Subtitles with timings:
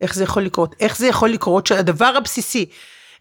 [0.00, 0.74] איך זה יכול לקרות?
[0.80, 2.66] איך זה יכול לקרות שהדבר הבסיסי,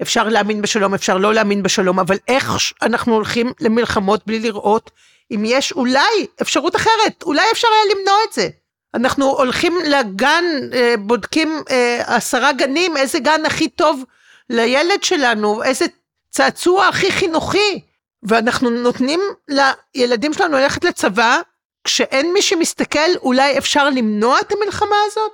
[0.01, 2.51] אפשר להאמין בשלום, אפשר לא להאמין בשלום, אבל איך
[2.81, 4.91] אנחנו הולכים למלחמות בלי לראות
[5.31, 8.49] אם יש אולי אפשרות אחרת, אולי אפשר היה למנוע את זה.
[8.93, 10.43] אנחנו הולכים לגן,
[10.73, 14.03] אה, בודקים אה, עשרה גנים, איזה גן הכי טוב
[14.49, 15.85] לילד שלנו, איזה
[16.29, 17.81] צעצוע הכי חינוכי,
[18.23, 19.21] ואנחנו נותנים
[19.95, 21.39] לילדים שלנו ללכת לצבא,
[21.83, 25.31] כשאין מי שמסתכל, אולי אפשר למנוע את המלחמה הזאת?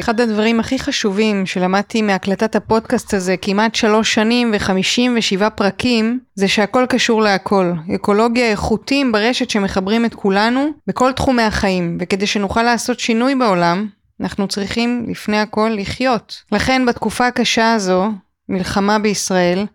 [0.00, 6.48] אחד הדברים הכי חשובים שלמדתי מהקלטת הפודקאסט הזה כמעט שלוש שנים וחמישים ושבעה פרקים, זה
[6.48, 7.72] שהכל קשור להכל.
[7.94, 13.86] אקולוגיה איכותיים ברשת שמחברים את כולנו בכל תחומי החיים, וכדי שנוכל לעשות שינוי בעולם,
[14.20, 16.42] אנחנו צריכים לפני הכל לחיות.
[16.52, 18.08] לכן בתקופה הקשה הזו,
[18.48, 19.66] מלחמה בישראל,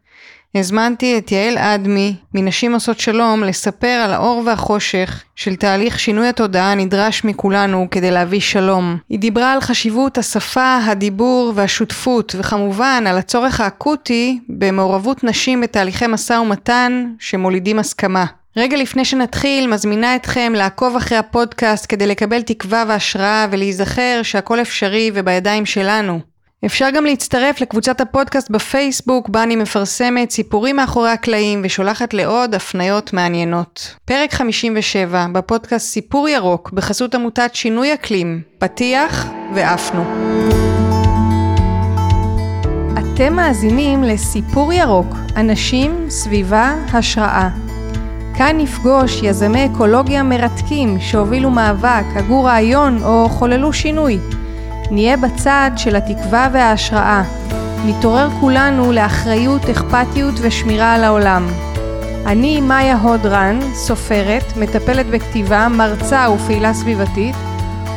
[0.56, 6.72] הזמנתי את יעל אדמי, מנשים עושות שלום, לספר על האור והחושך של תהליך שינוי התודעה
[6.72, 8.98] הנדרש מכולנו כדי להביא שלום.
[9.10, 16.34] היא דיברה על חשיבות השפה, הדיבור והשותפות, וכמובן על הצורך האקוטי במעורבות נשים בתהליכי משא
[16.34, 18.26] ומתן שמולידים הסכמה.
[18.58, 25.12] רגע לפני שנתחיל, מזמינה אתכם לעקוב אחרי הפודקאסט כדי לקבל תקווה והשראה ולהיזכר שהכל אפשרי
[25.14, 26.20] ובידיים שלנו.
[26.66, 33.14] אפשר גם להצטרף לקבוצת הפודקאסט בפייסבוק, בה אני מפרסמת סיפורים מאחורי הקלעים ושולחת לעוד הפניות
[33.14, 33.96] מעניינות.
[34.06, 40.04] פרק 57 בפודקאסט סיפור ירוק בחסות עמותת שינוי אקלים, פתיח ועפנו.
[43.00, 47.50] אתם מאזינים לסיפור ירוק, אנשים, סביבה, השראה.
[48.38, 54.20] כאן נפגוש יזמי אקולוגיה מרתקים שהובילו מאבק, הגו רעיון או חוללו שינוי.
[54.92, 57.24] נהיה בצד של התקווה וההשראה.
[57.86, 61.48] נתעורר כולנו לאחריות, אכפתיות ושמירה על העולם.
[62.26, 67.36] אני מאיה הודרן, סופרת, מטפלת בכתיבה, מרצה ופעילה סביבתית,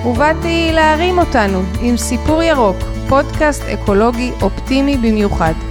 [0.06, 2.76] ובאתי להרים אותנו עם סיפור ירוק,
[3.08, 5.69] פודקאסט אקולוגי אופטימי במיוחד.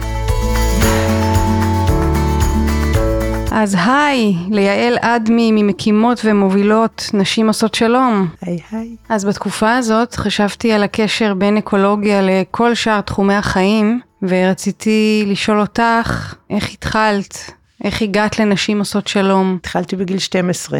[3.61, 8.27] אז היי, ליעל אדמי ממקימות ומובילות נשים עושות שלום.
[8.41, 8.95] היי היי.
[9.09, 16.35] אז בתקופה הזאת חשבתי על הקשר בין אקולוגיה לכל שאר תחומי החיים, ורציתי לשאול אותך,
[16.49, 17.51] איך התחלת?
[17.83, 19.57] איך הגעת לנשים עושות שלום?
[19.59, 20.79] התחלתי בגיל 12.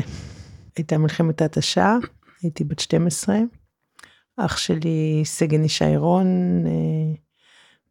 [0.78, 1.98] הייתה מלחמת התשה,
[2.44, 3.38] הייתי בת 12.
[4.38, 6.28] אח שלי, סגן ישי רון,
[6.66, 7.16] אה,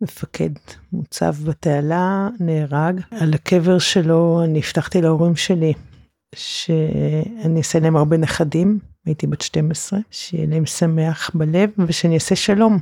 [0.01, 0.51] מפקד
[0.93, 3.01] מוצב בתעלה, נהרג.
[3.11, 5.73] על הקבר שלו אני הבטחתי להורים שלי
[6.35, 12.79] שאני אעשה להם הרבה נכדים, הייתי בת 12, שיהיה להם שמח בלב ושאני אעשה שלום.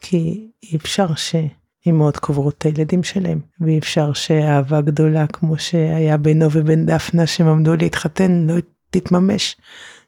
[0.00, 6.52] כי אי אפשר שאימהות קוברות את הילדים שלהם, ואי אפשר שאהבה גדולה כמו שהיה בינו
[6.52, 8.54] ובין דפנה שהם עמדו להתחתן לא
[8.90, 9.56] תתממש.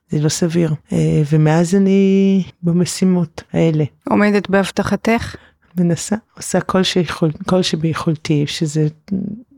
[0.08, 0.74] זה לא סביר.
[0.92, 3.84] אה, ומאז אני במשימות האלה.
[4.10, 5.36] עומדת בהבטחתך?
[5.78, 8.88] מנסה, עושה כל, שיכול, כל שביכולתי, שזה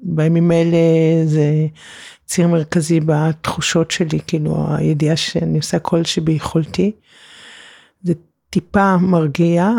[0.03, 0.77] בימים האלה
[1.25, 1.67] זה
[2.27, 6.93] ציר מרכזי בתחושות שלי, כאילו הידיעה שאני עושה כל שביכולתי.
[8.03, 8.13] זה
[8.51, 9.71] טיפה מרגיע,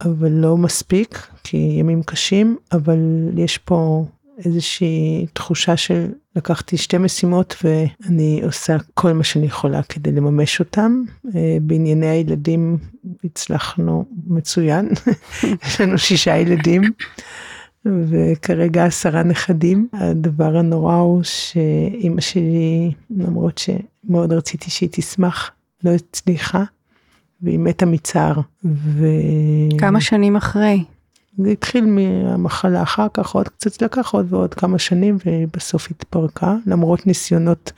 [0.00, 2.98] אבל לא מספיק, כי ימים קשים, אבל
[3.36, 4.04] יש פה
[4.44, 6.06] איזושהי תחושה של
[6.36, 11.02] לקחתי שתי משימות ואני עושה כל מה שאני יכולה כדי לממש אותם.
[11.34, 12.78] אה, בענייני הילדים
[13.24, 14.88] הצלחנו מצוין,
[15.66, 16.82] יש לנו שישה ילדים.
[17.84, 19.88] וכרגע עשרה נכדים.
[19.92, 25.50] הדבר הנורא הוא שאימא שלי, למרות שמאוד רציתי שהיא תשמח,
[25.84, 26.64] לא הצליחה,
[27.42, 28.40] והיא מתה מצער.
[28.64, 29.06] ו...
[29.78, 30.84] כמה שנים אחרי?
[31.44, 37.06] זה התחיל מהמחלה אחר כך, עוד קצת לקח עוד ועוד כמה שנים ובסוף התפרקה, למרות
[37.06, 37.72] ניסיונות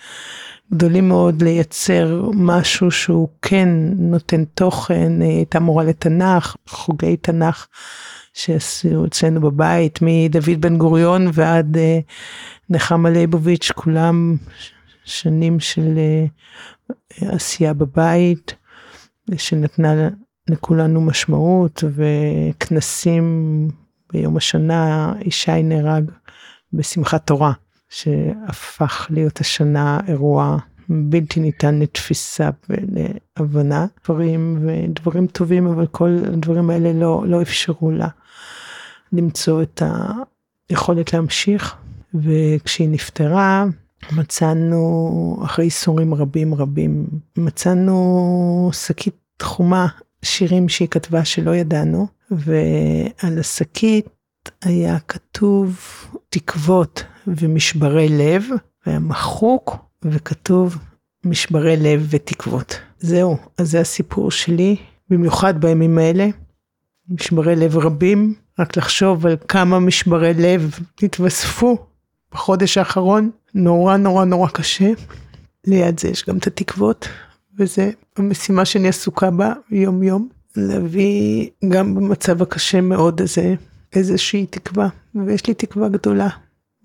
[0.74, 7.66] גדולים מאוד לייצר משהו שהוא כן נותן תוכן, הייתה מורה לתנ"ך, חוגי תנ"ך
[8.34, 11.98] שעשו אצלנו בבית, מדוד בן גוריון ועד אה,
[12.70, 14.36] נחמה ליבוביץ', כולם
[15.04, 16.26] שנים של אה,
[17.34, 18.54] עשייה בבית,
[19.36, 20.08] שנתנה
[20.50, 23.68] לכולנו משמעות וכנסים
[24.12, 26.10] ביום השנה ישי נהרג
[26.72, 27.52] בשמחת תורה
[27.88, 30.56] שהפך להיות השנה אירוע
[30.88, 33.86] בלתי ניתן לתפיסה ולהבנה.
[34.04, 38.08] דברים ודברים טובים אבל כל הדברים האלה לא לא אפשרו לה
[39.12, 39.82] למצוא את
[40.70, 41.76] היכולת להמשיך.
[42.14, 43.64] וכשהיא נפטרה
[44.12, 47.06] מצאנו אחרי איסורים רבים רבים
[47.36, 49.86] מצאנו שקית תחומה
[50.24, 54.08] שירים שהיא כתבה שלא ידענו, ועל השקית
[54.62, 55.80] היה כתוב
[56.28, 58.44] תקוות ומשברי לב,
[58.86, 60.78] והיה מחוק וכתוב
[61.24, 62.80] משברי לב ותקוות.
[62.98, 64.76] זהו, אז זה הסיפור שלי,
[65.10, 66.28] במיוחד בימים האלה.
[67.08, 71.86] משברי לב רבים, רק לחשוב על כמה משברי לב התווספו
[72.32, 74.90] בחודש האחרון, נורא נורא נורא קשה.
[75.66, 77.08] ליד זה יש גם את התקוות,
[77.58, 83.54] וזה המשימה שאני עסוקה בה יום יום, להביא גם במצב הקשה מאוד הזה
[83.92, 86.28] איזושהי תקווה, ויש לי תקווה גדולה.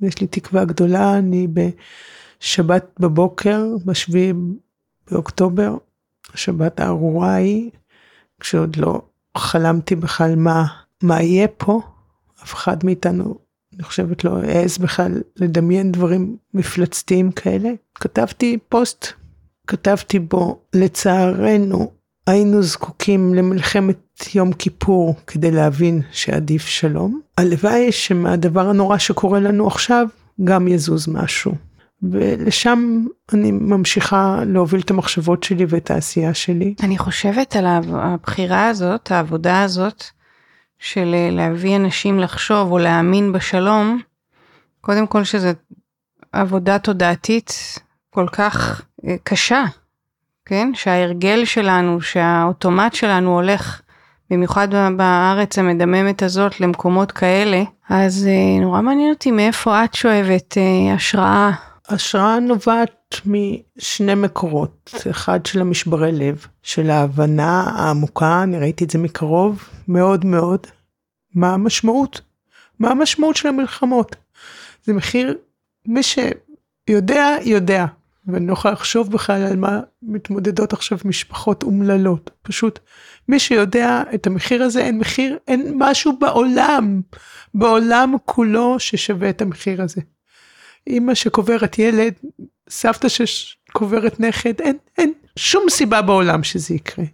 [0.02, 4.34] יש לי תקווה גדולה, אני בשבת בבוקר, בשביעי
[5.12, 5.78] באוקטובר,
[6.36, 7.70] שבת הארורה ההיא,
[8.40, 9.02] כשעוד לא
[9.38, 10.66] חלמתי בכלל מה,
[11.04, 11.82] מה יהיה פה,
[12.44, 13.38] אף אחד מאיתנו,
[13.74, 17.70] אני חושבת, לא העז בכלל לדמיין דברים מפלצתיים כאלה.
[17.96, 19.08] כתבתי פוסט,
[19.68, 21.92] כתבתי בו, לצערנו,
[22.28, 27.22] היינו זקוקים למלחמת יום כיפור כדי להבין שעדיף שלום.
[27.38, 30.08] הלוואי שמהדבר הנורא שקורה לנו עכשיו
[30.44, 31.52] גם יזוז משהו.
[32.04, 36.74] ולשם אני ממשיכה להוביל את המחשבות שלי ואת העשייה שלי.
[36.84, 40.04] אני חושבת על הבחירה הזאת, העבודה הזאת,
[40.80, 44.02] של להביא אנשים לחשוב או להאמין בשלום,
[44.82, 45.50] קודם כל שזו
[46.32, 47.80] עבודה תודעתית
[48.18, 49.64] כל כך אה, קשה,
[50.46, 50.72] כן?
[50.74, 53.82] שההרגל שלנו, שהאוטומט שלנו הולך,
[54.30, 54.68] במיוחד
[54.98, 61.52] בארץ המדממת הזאת, למקומות כאלה, אז אה, נורא מעניין אותי מאיפה את שואבת אה, השראה.
[61.90, 69.00] השראה נובעת משני מקורות, אחד של המשברי לב, של ההבנה העמוקה, אני ראיתי את זה
[69.00, 70.68] מקרוב מאוד מאוד,
[71.36, 72.22] מה המשמעות,
[72.80, 74.16] מה המשמעות של המלחמות.
[74.84, 75.38] זה מחיר,
[75.86, 77.86] מי שיודע, יודע.
[78.28, 82.30] ואני לא יכולה לחשוב בכלל על מה מתמודדות עכשיו משפחות אומללות.
[82.42, 82.80] פשוט
[83.28, 87.02] מי שיודע את המחיר הזה, אין מחיר, אין משהו בעולם,
[87.54, 90.02] בעולם כולו ששווה את המחיר הזה.
[90.88, 92.14] אימא שקוברת ילד,
[92.70, 97.06] סבתא שקוברת נכד, אין, אין שום סיבה בעולם שזה יקרה.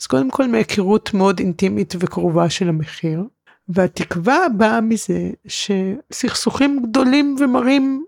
[0.00, 3.24] אז קודם כל מהיכרות מאוד אינטימית וקרובה של המחיר,
[3.68, 8.04] והתקווה באה מזה שסכסוכים גדולים ומרים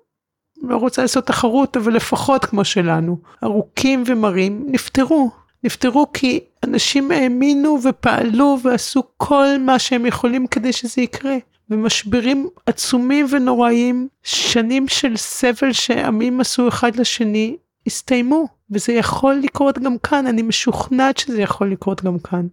[0.68, 5.30] לא רוצה לעשות תחרות, אבל לפחות כמו שלנו, ארוכים ומרים, נפתרו.
[5.64, 11.36] נפתרו כי אנשים האמינו ופעלו ועשו כל מה שהם יכולים כדי שזה יקרה.
[11.70, 17.56] ומשברים עצומים ונוראיים, שנים של סבל שעמים עשו אחד לשני,
[17.86, 18.46] הסתיימו.
[18.70, 22.46] וזה יכול לקרות גם כאן, אני משוכנעת שזה יכול לקרות גם כאן.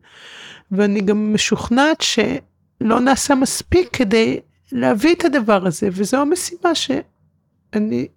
[0.72, 4.40] ואני גם משוכנעת שלא נעשה מספיק כדי
[4.72, 6.92] להביא את הדבר הזה, וזו המשימה ש...
[7.73, 8.07] אני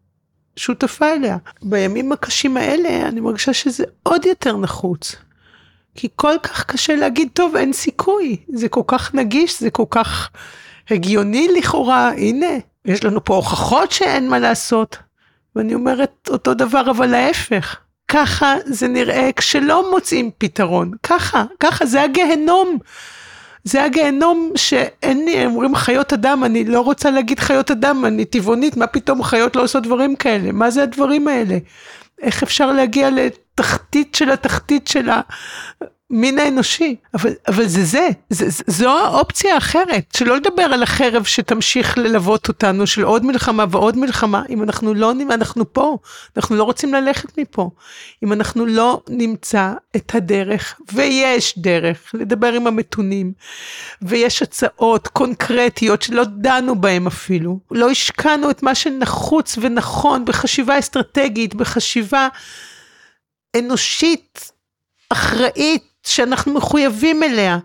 [0.57, 1.37] שותפה אליה.
[1.63, 5.17] בימים הקשים האלה אני מרגישה שזה עוד יותר נחוץ.
[5.95, 10.31] כי כל כך קשה להגיד, טוב, אין סיכוי, זה כל כך נגיש, זה כל כך
[10.91, 12.47] הגיוני לכאורה, הנה,
[12.85, 14.99] יש לנו פה הוכחות שאין מה לעשות.
[15.57, 17.77] ואני אומרת אותו דבר, אבל להפך.
[18.09, 20.91] ככה זה נראה כשלא מוצאים פתרון.
[21.03, 22.79] ככה, ככה, זה הגהנום
[23.65, 28.77] זה הגיהנום שאין לי, אומרים חיות אדם, אני לא רוצה להגיד חיות אדם, אני טבעונית,
[28.77, 30.53] מה פתאום חיות לא עושות דברים כאלה?
[30.53, 31.59] מה זה הדברים האלה?
[32.23, 35.09] איך אפשר להגיע לתחתית של התחתית של
[36.11, 36.97] המין האנושי?
[37.15, 42.87] אבל, אבל זה זה, זה, זו האופציה האחרת, שלא לדבר על החרב שתמשיך ללוות אותנו,
[42.87, 45.99] של עוד מלחמה ועוד מלחמה, אם אנחנו לא, אנחנו פה,
[46.37, 47.71] אנחנו לא רוצים ללכת מפה.
[48.25, 53.33] אם אנחנו לא נמצא את הדרך, ויש דרך, לדבר עם המתונים,
[54.03, 61.55] ויש הצעות קונקרטיות שלא דנו בהן אפילו, לא השקענו את מה שנחוץ ונכון בחשיבה אסטרטגית,
[61.55, 62.29] בחשיבה
[63.57, 64.51] אנושית,
[65.11, 67.59] אחראית, שאנחנו מחויבים אליה.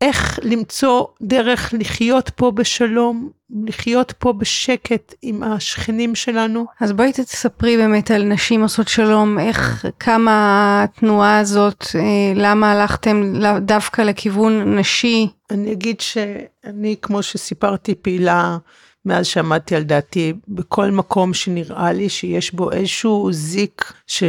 [0.00, 3.30] איך למצוא דרך לחיות פה בשלום,
[3.66, 6.66] לחיות פה בשקט עם השכנים שלנו.
[6.80, 13.32] אז בואי תספרי באמת על נשים עושות שלום, איך קמה התנועה הזאת, אה, למה הלכתם
[13.60, 15.28] דווקא לכיוון נשי?
[15.50, 18.58] אני אגיד שאני, כמו שסיפרתי, פעילה
[19.04, 24.22] מאז שעמדתי על דעתי, בכל מקום שנראה לי שיש בו איזשהו זיק ש...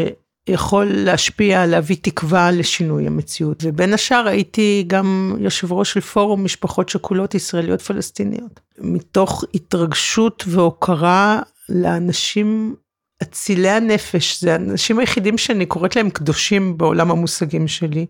[0.48, 3.64] יכול להשפיע, להביא תקווה לשינוי המציאות.
[3.64, 8.60] ובין השאר הייתי גם יושב ראש של פורום משפחות שכולות ישראליות פלסטיניות.
[8.78, 12.76] מתוך התרגשות והוקרה לאנשים
[13.24, 18.06] אצילי הנפש, זה האנשים היחידים שאני קוראת להם קדושים בעולם המושגים שלי.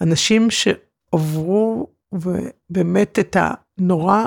[0.00, 1.86] אנשים שעברו
[2.70, 4.24] באמת את הנורא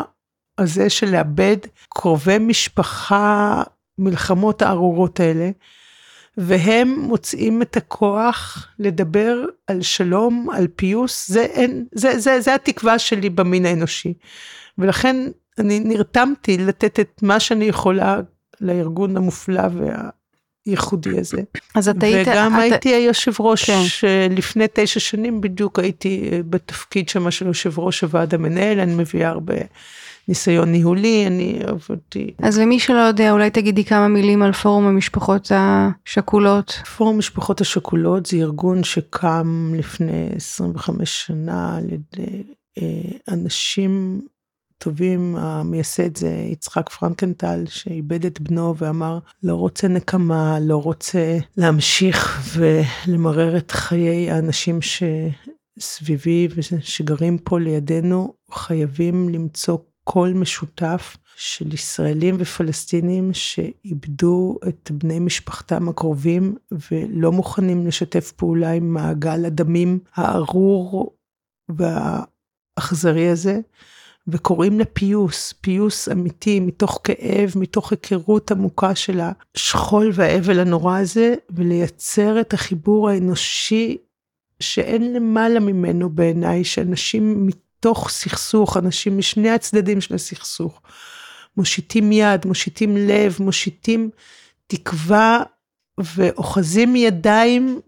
[0.58, 1.58] הזה של לאבד
[1.90, 3.64] קרובי משפחה,
[3.98, 5.50] מלחמות הארורות האלה.
[6.38, 13.00] והם מוצאים את הכוח לדבר על שלום, על פיוס, זה, אין, זה, זה, זה התקווה
[13.00, 14.14] שלי במין האנושי.
[14.78, 15.16] ולכן
[15.60, 18.20] אני נרתמתי לתת את מה שאני יכולה
[18.62, 19.64] לארגון המופלא
[20.66, 21.42] הייחודי הזה.
[21.76, 22.28] אז את היית...
[22.28, 22.60] וגם את...
[22.60, 23.80] הייתי היושב ראש, כן.
[24.30, 29.30] לפני תשע שנים בדיוק הייתי אה, בתפקיד שם של יושב ראש הוועד המנהל, אני מביאה
[29.30, 29.56] הרבה
[30.28, 32.32] ניסיון ניהולי, אני עבדתי.
[32.40, 36.72] אז למי שלא יודע, אולי תגידי כמה מילים על פורום המשפחות השכולות.
[36.98, 42.44] פורום המשפחות השכולות זה ארגון שקם לפני 25 שנה על ידי
[42.78, 44.22] אה, אנשים
[44.78, 52.42] טובים, המייסד זה יצחק פרנקנטל שאיבד את בנו ואמר לא רוצה נקמה, לא רוצה להמשיך
[52.56, 63.34] ולמרר את חיי האנשים שסביבי ושגרים פה לידינו, חייבים למצוא קול משותף של ישראלים ופלסטינים
[63.34, 66.56] שאיבדו את בני משפחתם הקרובים
[66.92, 71.16] ולא מוכנים לשתף פעולה עם מעגל הדמים הארור
[71.70, 73.60] והאכזרי הזה.
[74.28, 79.20] וקוראים לפיוס, פיוס אמיתי, מתוך כאב, מתוך היכרות עמוקה של
[79.56, 83.98] השכול והאבל הנורא הזה, ולייצר את החיבור האנושי
[84.60, 87.50] שאין למעלה ממנו בעיניי, שאנשים
[87.86, 90.82] מתוך סכסוך, אנשים משני הצדדים של הסכסוך,
[91.58, 94.10] מושיטים יד, מושיטים לב, מושיטים
[94.68, 95.44] תקווה
[95.98, 97.80] ואוחזים ידיים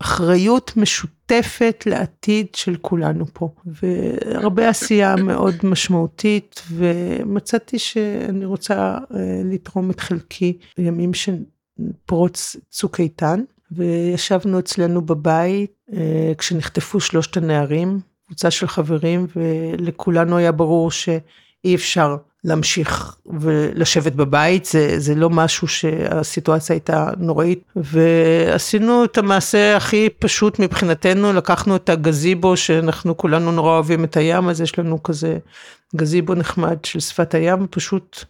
[0.00, 3.48] באחריות משותפת לעתיד של כולנו פה.
[3.66, 11.36] והרבה עשייה מאוד משמעותית, ומצאתי שאני רוצה אה, לתרום את חלקי בימים של
[12.06, 13.42] פרוץ צוק איתן.
[13.70, 22.16] וישבנו אצלנו בבית אה, כשנחטפו שלושת הנערים, קבוצה של חברים, ולכולנו היה ברור שאי אפשר
[22.44, 30.58] להמשיך ולשבת בבית, זה, זה לא משהו שהסיטואציה הייתה נוראית, ועשינו את המעשה הכי פשוט
[30.58, 35.38] מבחינתנו, לקחנו את הגזיבו, שאנחנו כולנו נורא אוהבים את הים, אז יש לנו כזה
[35.96, 38.24] גזיבו נחמד של שפת הים, ופשוט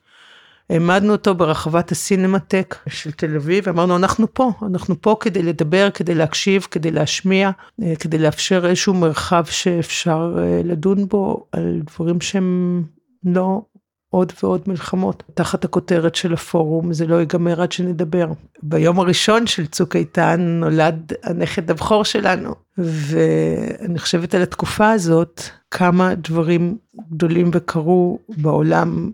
[0.71, 6.15] העמדנו אותו ברחבת הסינמטק של תל אביב, אמרנו אנחנו פה, אנחנו פה כדי לדבר, כדי
[6.15, 7.51] להקשיב, כדי להשמיע,
[7.83, 12.83] אה, כדי לאפשר איזשהו מרחב שאפשר אה, לדון בו על דברים שהם
[13.25, 13.63] לא
[14.11, 15.23] עוד ועוד מלחמות.
[15.35, 18.27] תחת הכותרת של הפורום, זה לא ייגמר עד שנדבר.
[18.63, 26.15] ביום הראשון של צוק איתן נולד הנכד הבכור שלנו, ואני חושבת על התקופה הזאת, כמה
[26.15, 26.77] דברים
[27.13, 29.11] גדולים וקרו בעולם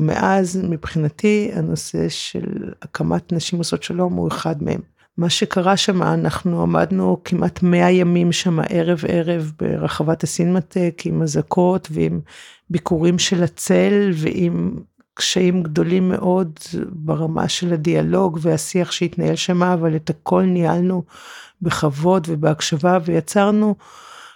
[0.00, 4.80] מאז מבחינתי הנושא של הקמת נשים עושות שלום הוא אחד מהם.
[5.16, 11.88] מה שקרה שם, אנחנו עמדנו כמעט 100 ימים שם ערב ערב ברחבת הסינמטק עם אזעקות
[11.90, 12.20] ועם
[12.70, 14.76] ביקורים של הצל ועם
[15.14, 16.52] קשיים גדולים מאוד
[16.90, 21.02] ברמה של הדיאלוג והשיח שהתנהל שם, אבל את הכל ניהלנו
[21.62, 23.74] בכבוד ובהקשבה ויצרנו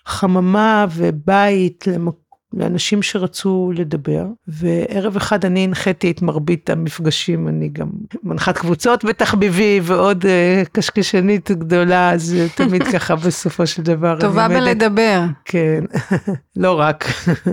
[0.07, 2.28] חממה ובית למקום.
[2.53, 7.89] לאנשים שרצו לדבר, וערב אחד אני הנחיתי את מרבית המפגשים, אני גם
[8.23, 14.21] מנחת קבוצות בתחביבי ועוד uh, קשקשנית גדולה, אז תמיד ככה בסופו של דבר.
[14.21, 15.25] טובה בלדבר.
[15.45, 15.85] כן,
[16.57, 17.05] לא רק.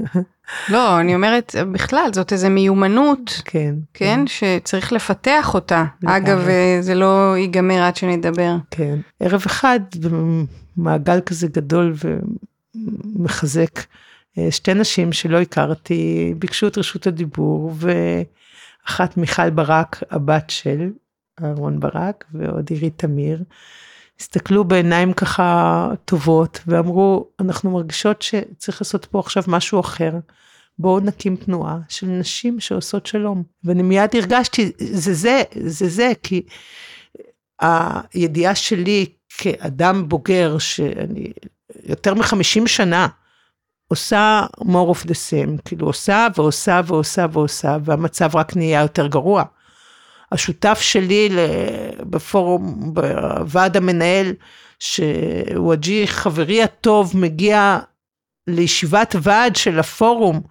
[0.70, 5.86] לא, אני אומרת, בכלל, זאת איזו מיומנות, כן, כן, כן, שצריך לפתח אותה.
[6.06, 8.56] אגב, אה, זה לא ייגמר עד שנדבר.
[8.72, 9.80] כן, ערב אחד,
[10.78, 11.94] במעגל כזה גדול
[13.16, 13.80] ומחזק.
[14.38, 20.89] אה, שתי נשים שלא הכרתי ביקשו את רשות הדיבור ואחת מיכל ברק הבת של
[21.44, 23.44] אהרון ברק ועוד עירית תמיר.
[24.20, 30.12] הסתכלו בעיניים ככה טובות ואמרו אנחנו מרגישות שצריך לעשות פה עכשיו משהו אחר.
[30.80, 33.44] בואו נקים תנועה של נשים שעושות שלום.
[33.63, 36.42] ואני מיד הרגשתי, זה זה, זה זה, כי
[37.62, 39.06] הידיעה שלי
[39.38, 41.34] כאדם בוגר, שאני
[41.86, 43.08] יותר מחמישים שנה
[43.88, 49.44] עושה more of the same, כאילו עושה ועושה ועושה ועושה, והמצב רק נהיה יותר גרוע.
[50.32, 51.30] השותף שלי
[52.00, 54.34] בפורום, בוועד המנהל,
[54.80, 57.80] שוואג'י חברי הטוב מגיע
[58.48, 60.42] לישיבת ועד של הפורום,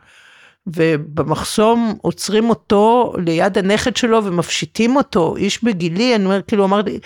[0.67, 6.99] ובמחסום עוצרים אותו ליד הנכד שלו ומפשיטים אותו, איש בגילי, אני אומר, כאילו, אמר לי,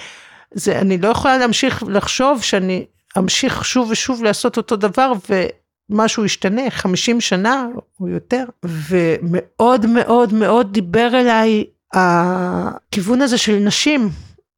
[0.53, 2.87] זה, אני לא יכולה להמשיך לחשוב שאני
[3.19, 5.47] אמשיך שוב ושוב לעשות אותו דבר, ו...
[5.91, 7.67] משהו ישתנה, 50 שנה
[8.01, 14.09] או יותר, ומאוד מאוד מאוד דיבר אליי הכיוון הזה של נשים.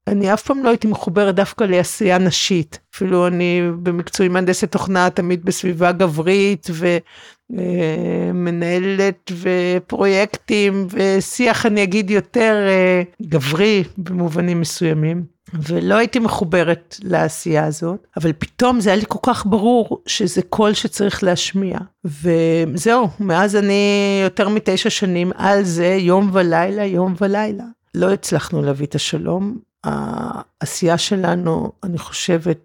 [0.07, 2.79] אני אף פעם לא הייתי מחוברת דווקא לעשייה נשית.
[2.95, 6.67] אפילו אני במקצועי מהנדסת תוכנה תמיד בסביבה גברית
[7.51, 15.25] ומנהלת ופרויקטים ושיח אני אגיד יותר אה, גברי במובנים מסוימים.
[15.55, 20.75] ולא הייתי מחוברת לעשייה הזאת, אבל פתאום זה היה לי כל כך ברור שזה קול
[20.75, 21.79] שצריך להשמיע.
[22.05, 27.65] וזהו, מאז אני יותר מתשע שנים על זה, יום ולילה, יום ולילה.
[27.95, 29.59] לא הצלחנו להביא את השלום.
[29.85, 32.59] העשייה שלנו, אני חושבת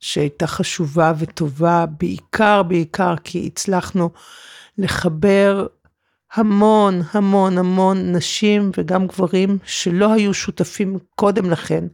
[0.00, 4.10] שהייתה חשובה וטובה, בעיקר, בעיקר כי הצלחנו
[4.78, 5.66] לחבר
[6.34, 11.84] המון, המון, המון נשים וגם גברים שלא היו שותפים קודם לכן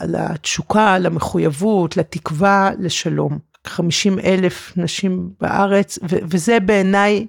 [0.00, 3.38] לתשוקה, למחויבות, לתקווה, לשלום.
[3.66, 7.26] 50 אלף נשים בארץ, וזה בעיניי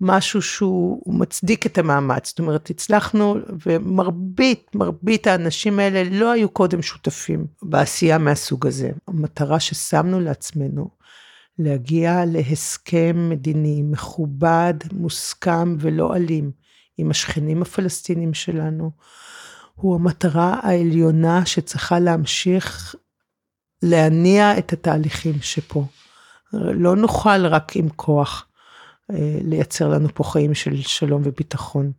[0.00, 2.28] משהו שהוא מצדיק את המאמץ.
[2.28, 8.90] זאת אומרת, הצלחנו, ומרבית, מרבית האנשים האלה לא היו קודם שותפים בעשייה מהסוג הזה.
[9.08, 10.88] המטרה ששמנו לעצמנו,
[11.58, 16.50] להגיע להסכם מדיני מכובד, מוסכם ולא אלים
[16.98, 18.90] עם השכנים הפלסטינים שלנו,
[19.74, 22.94] הוא המטרה העליונה שצריכה להמשיך
[23.82, 25.84] להניע את התהליכים שפה.
[26.52, 28.46] לא נוכל רק עם כוח
[29.10, 31.92] אה, לייצר לנו פה חיים של שלום וביטחון.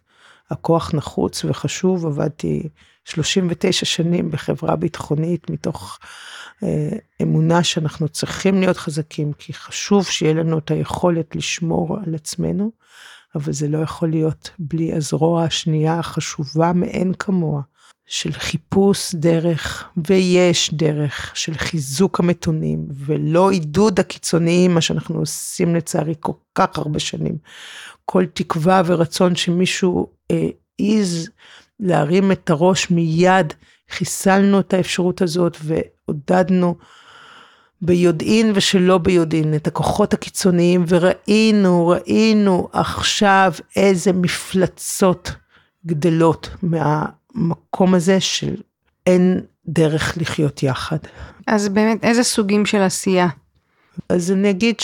[0.51, 2.69] הכוח נחוץ וחשוב, עבדתי
[3.05, 5.99] 39 שנים בחברה ביטחונית מתוך
[7.21, 12.71] אמונה שאנחנו צריכים להיות חזקים, כי חשוב שיהיה לנו את היכולת לשמור על עצמנו,
[13.35, 17.61] אבל זה לא יכול להיות בלי הזרוע השנייה החשובה מאין כמוה,
[18.05, 26.13] של חיפוש דרך, ויש דרך, של חיזוק המתונים, ולא עידוד הקיצוניים, מה שאנחנו עושים לצערי
[26.19, 27.37] כל כך הרבה שנים.
[28.05, 31.33] כל תקווה ורצון שמישהו העז אה,
[31.79, 33.53] להרים את הראש מיד,
[33.91, 36.75] חיסלנו את האפשרות הזאת ועודדנו
[37.81, 45.31] ביודעין ושלא ביודעין את הכוחות הקיצוניים, וראינו, ראינו עכשיו איזה מפלצות
[45.85, 47.05] גדלות מה...
[47.35, 48.55] המקום הזה של
[49.07, 50.97] אין דרך לחיות יחד.
[51.47, 53.27] אז באמת, איזה סוגים של עשייה?
[54.09, 54.75] אז אני אגיד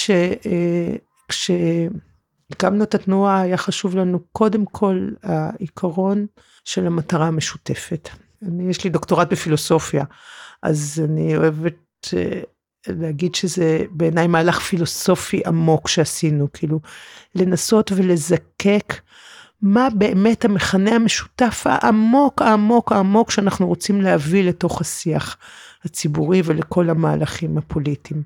[1.29, 6.25] שכשהקמנו את התנועה, היה חשוב לנו קודם כל העיקרון
[6.65, 8.09] של המטרה המשותפת.
[8.47, 10.03] אני, יש לי דוקטורט בפילוסופיה,
[10.63, 12.41] אז אני אוהבת אה,
[12.87, 16.79] להגיד שזה בעיניי מהלך פילוסופי עמוק שעשינו, כאילו
[17.35, 18.93] לנסות ולזקק
[19.61, 25.37] מה באמת המכנה המשותף העמוק העמוק העמוק שאנחנו רוצים להביא לתוך השיח
[25.85, 28.23] הציבורי ולכל המהלכים הפוליטיים.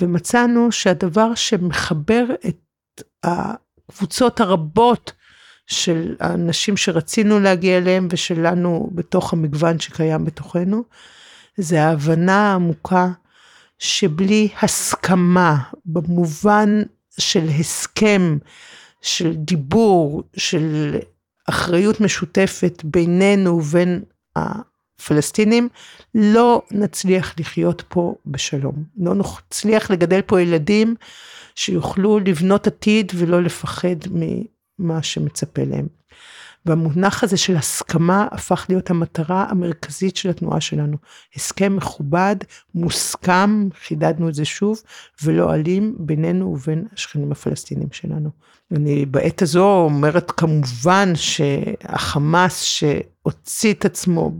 [0.00, 5.12] ומצאנו שהדבר שמחבר את הקבוצות הרבות
[5.66, 10.84] של האנשים שרצינו להגיע אליהם ושלנו בתוך המגוון שקיים בתוכנו,
[11.56, 13.08] זה ההבנה העמוקה
[13.78, 16.82] שבלי הסכמה במובן
[17.18, 18.38] של הסכם
[19.02, 20.96] של דיבור, של
[21.48, 24.02] אחריות משותפת בינינו ובין
[24.36, 25.68] הפלסטינים,
[26.14, 28.84] לא נצליח לחיות פה בשלום.
[28.96, 30.94] לא נצליח לגדל פה ילדים
[31.54, 33.96] שיוכלו לבנות עתיד ולא לפחד
[34.78, 35.86] ממה שמצפה להם.
[36.66, 40.96] והמונח הזה של הסכמה הפך להיות המטרה המרכזית של התנועה שלנו.
[41.36, 42.36] הסכם מכובד,
[42.74, 44.82] מוסכם, חידדנו את זה שוב,
[45.22, 48.30] ולא אלים בינינו ובין השכנים הפלסטינים שלנו.
[48.72, 54.32] אני בעת הזו אומרת כמובן שהחמאס שהוציא את עצמו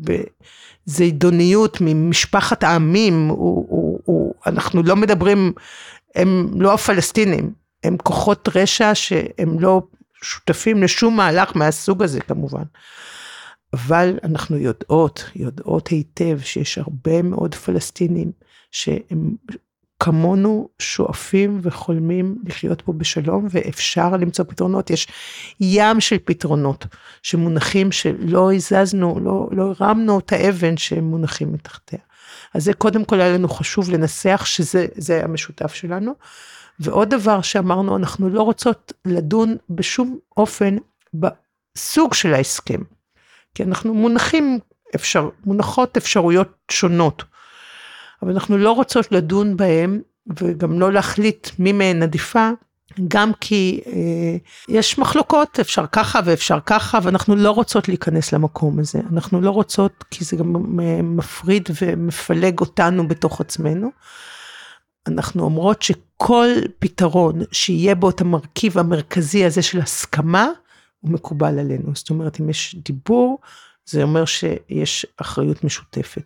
[0.87, 5.53] בזידוניות ממשפחת העמים, הוא, הוא, הוא, אנחנו לא מדברים,
[6.15, 7.53] הם לא הפלסטינים,
[7.85, 9.83] הם כוחות רשע שהם לא
[10.23, 12.63] שותפים לשום מהלך מהסוג הזה כמובן.
[13.73, 18.33] אבל אנחנו יודעות, יודעות היטב שיש הרבה מאוד פלסטינים
[18.71, 19.35] שהם
[20.01, 24.91] כמונו שואפים וחולמים לחיות פה בשלום ואפשר למצוא פתרונות.
[24.91, 25.09] יש
[25.61, 26.87] ים של פתרונות
[27.23, 31.99] שמונחים שלא הזזנו, לא, לא הרמנו את האבן שהם מונחים מתחתיה.
[32.55, 36.13] אז זה קודם כל היה לנו חשוב לנסח שזה המשותף שלנו.
[36.81, 40.77] ועוד דבר שאמרנו, אנחנו לא רוצות לדון בשום אופן
[41.15, 42.81] בסוג של ההסכם.
[43.55, 44.59] כי אנחנו מונחים,
[44.95, 47.25] אפשר, מונחות אפשרויות שונות.
[48.23, 50.01] אבל אנחנו לא רוצות לדון בהם
[50.41, 52.51] וגם לא להחליט מי מהן עדיפה,
[53.09, 54.37] גם כי אה,
[54.69, 59.01] יש מחלוקות, אפשר ככה ואפשר ככה, ואנחנו לא רוצות להיכנס למקום הזה.
[59.13, 60.55] אנחנו לא רוצות, כי זה גם
[61.17, 63.91] מפריד ומפלג אותנו בתוך עצמנו.
[65.07, 70.49] אנחנו אומרות שכל פתרון שיהיה בו את המרכיב המרכזי הזה של הסכמה,
[71.01, 71.95] הוא מקובל עלינו.
[71.95, 73.39] זאת אומרת, אם יש דיבור,
[73.87, 76.23] זה אומר שיש אחריות משותפת.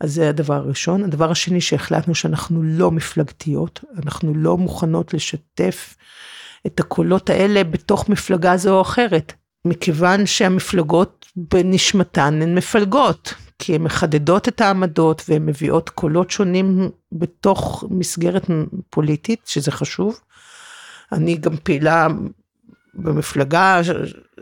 [0.00, 1.04] אז זה הדבר הראשון.
[1.04, 5.96] הדבר השני שהחלטנו שאנחנו לא מפלגתיות, אנחנו לא מוכנות לשתף
[6.66, 9.32] את הקולות האלה בתוך מפלגה זו או אחרת,
[9.64, 13.34] מכיוון שהמפלגות בנשמתן הן מפלגות.
[13.58, 18.46] כי הן מחדדות את העמדות והן מביאות קולות שונים בתוך מסגרת
[18.90, 20.20] פוליטית, שזה חשוב.
[21.12, 22.06] אני גם פעילה
[22.94, 23.80] במפלגה.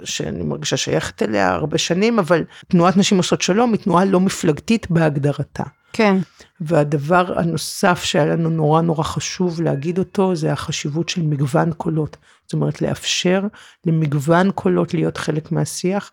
[0.05, 4.91] שאני מרגישה שייכת אליה הרבה שנים, אבל תנועת נשים עושות שלום היא תנועה לא מפלגתית
[4.91, 5.63] בהגדרתה.
[5.93, 6.17] כן.
[6.61, 12.17] והדבר הנוסף שהיה לנו נורא נורא חשוב להגיד אותו, זה החשיבות של מגוון קולות.
[12.47, 13.43] זאת אומרת, לאפשר
[13.87, 16.11] למגוון קולות להיות חלק מהשיח.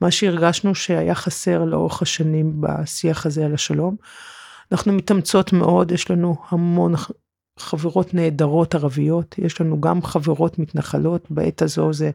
[0.00, 3.96] מה שהרגשנו שהיה חסר לאורך השנים בשיח הזה על השלום.
[4.72, 6.94] אנחנו מתאמצות מאוד, יש לנו המון
[7.58, 12.10] חברות נהדרות ערביות, יש לנו גם חברות מתנחלות, בעת הזו זה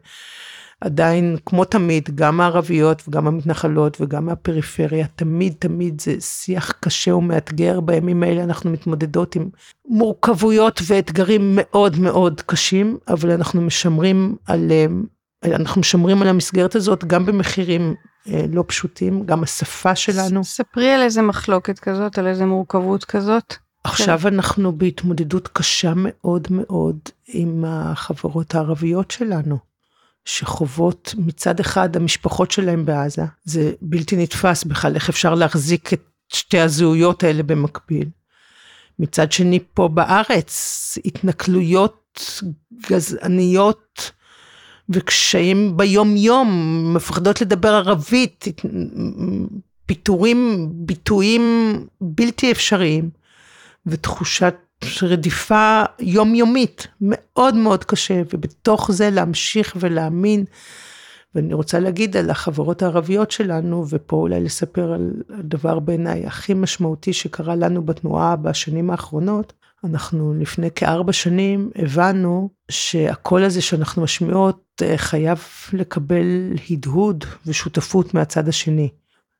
[0.80, 7.80] עדיין, כמו תמיד, גם הערביות וגם המתנחלות וגם מהפריפריה, תמיד תמיד זה שיח קשה ומאתגר,
[7.80, 9.48] בימים האלה אנחנו מתמודדות עם
[9.88, 14.72] מורכבויות ואתגרים מאוד מאוד קשים, אבל אנחנו משמרים על,
[15.44, 17.94] אנחנו משמרים על המסגרת הזאת גם במחירים
[18.28, 20.44] אה, לא פשוטים, גם השפה שלנו.
[20.44, 23.54] ספרי על איזה מחלוקת כזאת, על איזה מורכבות כזאת.
[23.84, 24.34] עכשיו כן.
[24.34, 29.58] אנחנו בהתמודדות קשה מאוד מאוד עם החברות הערביות שלנו,
[30.24, 36.60] שחוות מצד אחד המשפחות שלהם בעזה, זה בלתי נתפס בכלל איך אפשר להחזיק את שתי
[36.60, 38.08] הזהויות האלה במקביל.
[38.98, 42.20] מצד שני פה בארץ התנכלויות
[42.90, 44.10] גזעניות
[44.88, 46.50] וקשיים ביום יום,
[46.94, 48.44] מפחדות לדבר ערבית,
[49.86, 51.42] פיטורים, ביטויים
[52.00, 53.10] בלתי אפשריים.
[53.86, 54.54] ותחושת
[55.02, 60.44] רדיפה יומיומית, מאוד מאוד קשה, ובתוך זה להמשיך ולהאמין.
[61.34, 67.12] ואני רוצה להגיד על החברות הערביות שלנו, ופה אולי לספר על הדבר בעיניי הכי משמעותי
[67.12, 69.52] שקרה לנו בתנועה בשנים האחרונות.
[69.84, 75.38] אנחנו לפני כארבע שנים הבנו שהקול הזה שאנחנו משמיעות אה, חייב
[75.72, 78.88] לקבל הדהוד ושותפות מהצד השני.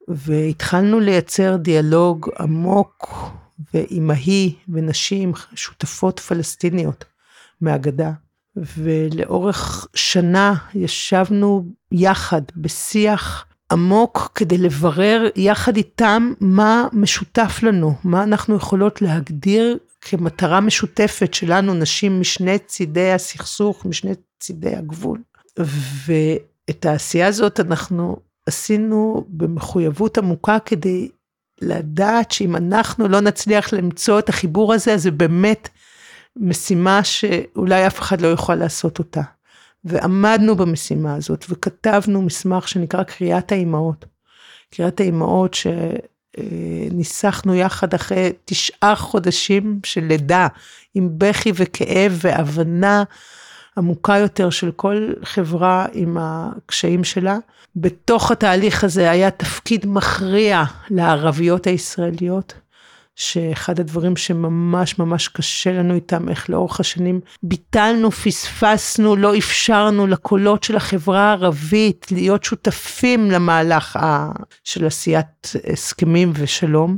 [0.09, 3.31] והתחלנו לייצר דיאלוג עמוק
[3.75, 7.05] ואימהי ונשים שותפות פלסטיניות
[7.61, 8.12] מהגדה.
[8.57, 18.57] ולאורך שנה ישבנו יחד בשיח עמוק כדי לברר יחד איתם מה משותף לנו, מה אנחנו
[18.57, 25.23] יכולות להגדיר כמטרה משותפת שלנו, נשים משני צידי הסכסוך, משני צידי הגבול.
[26.07, 28.16] ואת העשייה הזאת אנחנו
[28.47, 31.09] עשינו במחויבות עמוקה כדי
[31.61, 35.69] לדעת שאם אנחנו לא נצליח למצוא את החיבור הזה, אז זה באמת
[36.37, 39.23] משימה שאולי אף אחד לא יוכל לעשות אותה.
[39.85, 44.05] ועמדנו במשימה הזאת וכתבנו מסמך שנקרא קריאת האימהות.
[44.75, 45.55] קריאת האימהות
[46.37, 50.46] שניסחנו יחד אחרי תשעה חודשים של לידה,
[50.94, 53.05] עם בכי וכאב והבנה
[53.79, 57.38] עמוקה יותר של כל חברה עם הקשיים שלה.
[57.77, 62.55] בתוך התהליך הזה היה תפקיד מכריע לערביות הישראליות,
[63.16, 70.62] שאחד הדברים שממש ממש קשה לנו איתם, איך לאורך השנים ביטלנו, פספסנו, לא אפשרנו לקולות
[70.64, 73.98] של החברה הערבית להיות שותפים למהלך
[74.64, 76.96] של עשיית הסכמים ושלום.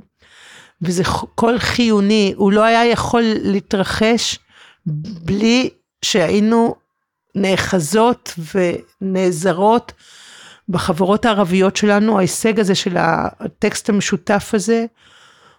[0.83, 1.02] וזה
[1.35, 4.38] קול חיוני, הוא לא היה יכול להתרחש
[5.24, 5.70] בלי
[6.02, 6.74] שהיינו
[7.35, 8.35] נאחזות
[9.00, 9.92] ונעזרות
[10.68, 14.87] בחברות הערביות שלנו, ההישג הזה של הטקסט המשותף הזה,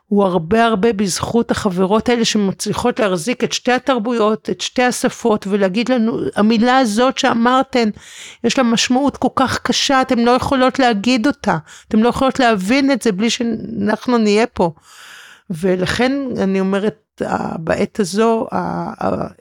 [0.10, 5.92] הוא הרבה הרבה בזכות החברות האלה שמצליחות להחזיק את שתי התרבויות, את שתי השפות, ולהגיד
[5.92, 7.90] לנו, המילה הזאת שאמרתן,
[8.44, 12.92] יש לה משמעות כל כך קשה, אתן לא יכולות להגיד אותה, אתן לא יכולות להבין
[12.92, 14.72] את זה בלי שאנחנו נהיה פה.
[15.50, 16.96] ולכן אני אומרת,
[17.60, 18.48] בעת הזו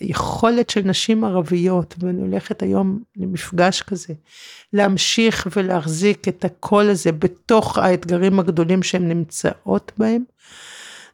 [0.00, 4.14] היכולת של נשים ערביות, ואני הולכת היום למפגש כזה,
[4.72, 10.22] להמשיך ולהחזיק את הקול הזה בתוך האתגרים הגדולים שהן נמצאות בהם,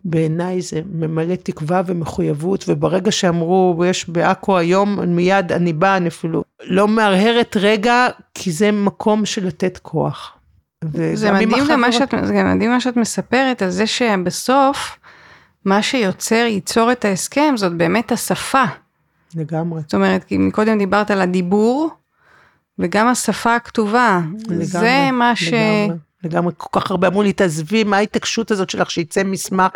[0.05, 6.45] בעיניי זה ממלא תקווה ומחויבות, וברגע שאמרו, יש בעכו היום, מיד אני באה, אני אפילו
[6.65, 10.33] לא מהרהרת רגע, כי זה מקום של לתת כוח.
[11.15, 14.99] זה מדהים גם מה שאת, זה מדהים מה שאת מספרת על זה שבסוף,
[15.65, 18.65] מה שיוצר, ייצור את ההסכם, זאת באמת השפה.
[19.37, 19.81] לגמרי.
[19.81, 21.91] זאת אומרת, כי מקודם דיברת על הדיבור,
[22.79, 24.21] וגם השפה הכתובה.
[24.49, 25.53] לגמרי, זה מה ש...
[25.53, 25.97] לגמרי.
[26.25, 29.73] לגמרי, כל כך הרבה אמרו לי, תעזבי, מה ההתעקשות הזאת שלך שיצא מסמך?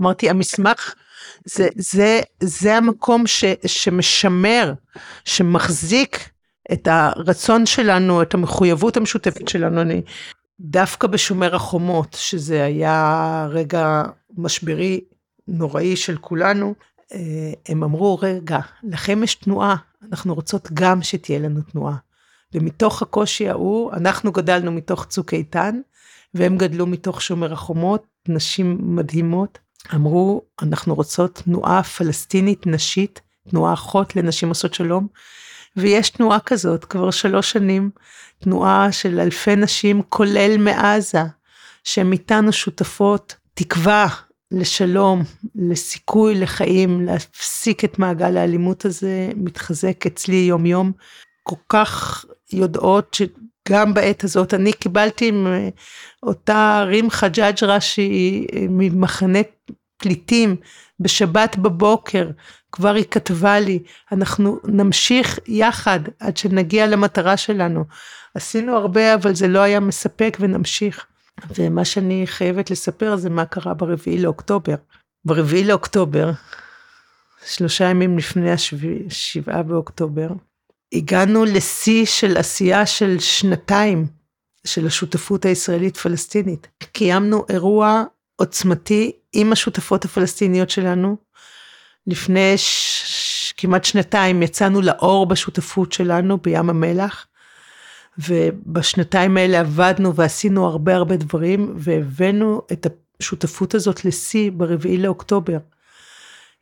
[0.00, 0.94] אמרתי, המסמך
[1.44, 4.72] זה, זה, זה המקום ש, שמשמר,
[5.24, 6.28] שמחזיק
[6.72, 9.80] את הרצון שלנו, את המחויבות המשותפת שלנו.
[9.80, 10.02] אני
[10.60, 14.02] דווקא בשומר החומות, שזה היה רגע
[14.38, 15.00] משברי
[15.48, 16.74] נוראי של כולנו,
[17.12, 19.76] אה, הם אמרו, רגע, לכם יש תנועה,
[20.12, 21.96] אנחנו רוצות גם שתהיה לנו תנועה.
[22.54, 25.80] ומתוך הקושי ההוא, אנחנו גדלנו מתוך צוק איתן,
[26.34, 29.58] והם גדלו מתוך שומר החומות, נשים מדהימות.
[29.94, 35.06] אמרו, אנחנו רוצות תנועה פלסטינית נשית, תנועה אחות לנשים עושות שלום,
[35.76, 37.90] ויש תנועה כזאת כבר שלוש שנים,
[38.38, 41.22] תנועה של אלפי נשים, כולל מעזה,
[41.84, 44.08] שהן איתנו שותפות, תקווה
[44.50, 45.22] לשלום,
[45.54, 50.92] לסיכוי לחיים, להפסיק את מעגל האלימות הזה, מתחזק אצלי יום יום.
[51.42, 55.32] כל כך יודעות שגם בעת הזאת, אני קיבלתי
[56.22, 59.38] אותה רים חג'אג'רה שהיא ממחנה
[59.96, 60.56] פליטים
[61.00, 62.30] בשבת בבוקר,
[62.72, 63.78] כבר היא כתבה לי,
[64.12, 67.84] אנחנו נמשיך יחד עד שנגיע למטרה שלנו.
[68.34, 71.06] עשינו הרבה, אבל זה לא היה מספק ונמשיך.
[71.56, 74.74] ומה שאני חייבת לספר זה מה קרה ברביעי לאוקטובר.
[75.24, 76.30] ברביעי לאוקטובר,
[77.46, 80.28] שלושה ימים לפני השבעה באוקטובר,
[80.92, 84.06] הגענו לשיא של עשייה של שנתיים
[84.66, 86.68] של השותפות הישראלית פלסטינית.
[86.92, 88.04] קיימנו אירוע
[88.36, 91.16] עוצמתי עם השותפות הפלסטיניות שלנו.
[92.06, 93.52] לפני ש...
[93.56, 97.26] כמעט שנתיים יצאנו לאור בשותפות שלנו בים המלח.
[98.18, 102.86] ובשנתיים האלה עבדנו ועשינו הרבה הרבה דברים, והבאנו את
[103.20, 105.58] השותפות הזאת לשיא ברביעי לאוקטובר.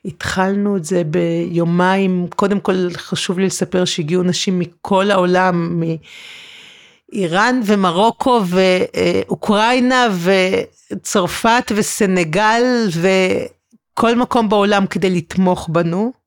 [0.05, 5.83] התחלנו את זה ביומיים, קודם כל חשוב לי לספר שהגיעו נשים מכל העולם,
[7.11, 10.07] מאיראן ומרוקו ואוקראינה
[10.91, 16.24] וצרפת וסנגל וכל מקום בעולם כדי לתמוך בנו.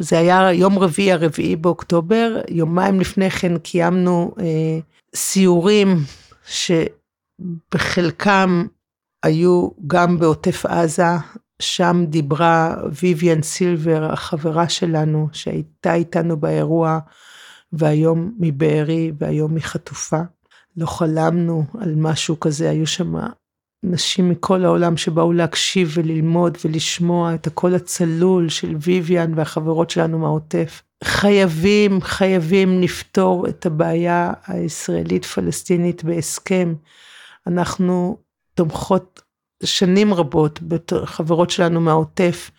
[0.00, 4.78] זה היה יום רביעי, הרביעי באוקטובר, יומיים לפני כן קיימנו אה,
[5.14, 5.96] סיורים
[7.40, 8.66] שבחלקם
[9.22, 11.04] היו גם בעוטף עזה,
[11.62, 16.98] שם דיברה ויויאן סילבר, החברה שלנו, שהייתה איתנו באירוע,
[17.72, 20.20] והיום מבארי והיום מחטופה.
[20.76, 23.14] לא חלמנו על משהו כזה, היו שם
[23.82, 30.82] נשים מכל העולם שבאו להקשיב וללמוד ולשמוע את הקול הצלול של ויויאן והחברות שלנו מהעוטף.
[31.04, 36.74] חייבים, חייבים לפתור את הבעיה הישראלית-פלסטינית בהסכם.
[37.46, 38.18] אנחנו
[38.54, 39.22] תומכות
[39.64, 42.50] שנים רבות בחברות שלנו מהעוטף,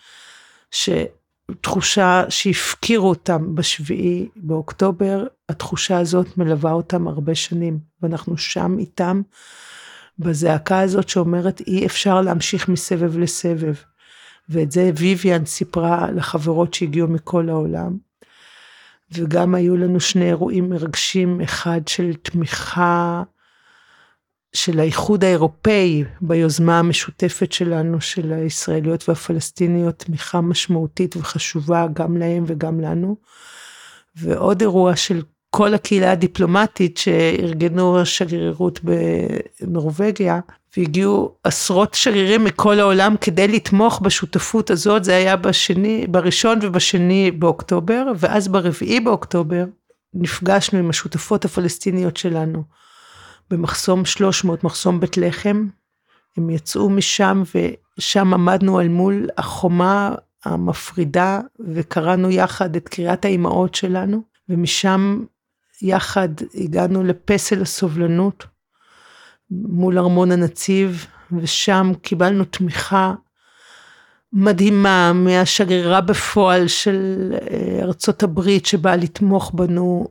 [0.71, 9.21] שתחושה שהפקירו אותם בשביעי באוקטובר, התחושה הזאת מלווה אותם הרבה שנים, ואנחנו שם איתם.
[10.19, 13.73] בזעקה הזאת שאומרת אי אפשר להמשיך מסבב לסבב.
[14.49, 17.97] ואת זה ויויאן סיפרה לחברות שהגיעו מכל העולם.
[19.11, 23.23] וגם היו לנו שני אירועים מרגשים, אחד של תמיכה
[24.53, 32.79] של האיחוד האירופאי ביוזמה המשותפת שלנו, של הישראליות והפלסטיניות, תמיכה משמעותית וחשובה גם להם וגם
[32.79, 33.15] לנו.
[34.15, 35.21] ועוד אירוע של
[35.55, 40.39] כל הקהילה הדיפלומטית שארגנו השגרירות בנורבגיה,
[40.77, 48.03] והגיעו עשרות שגרירים מכל העולם כדי לתמוך בשותפות הזאת, זה היה בשני, בראשון ובשני באוקטובר,
[48.17, 49.65] ואז ברביעי באוקטובר
[50.13, 52.63] נפגשנו עם השותפות הפלסטיניות שלנו
[53.49, 55.67] במחסום 300, מחסום בית לחם.
[56.37, 57.43] הם יצאו משם
[57.97, 65.23] ושם עמדנו על מול החומה המפרידה וקראנו יחד את קריאת האימהות שלנו, ומשם
[65.81, 68.45] יחד הגענו לפסל הסובלנות
[69.51, 73.13] מול ארמון הנציב, ושם קיבלנו תמיכה
[74.33, 80.07] מדהימה מהשגרירה בפועל של אה, ארצות הברית שבאה לתמוך בנו,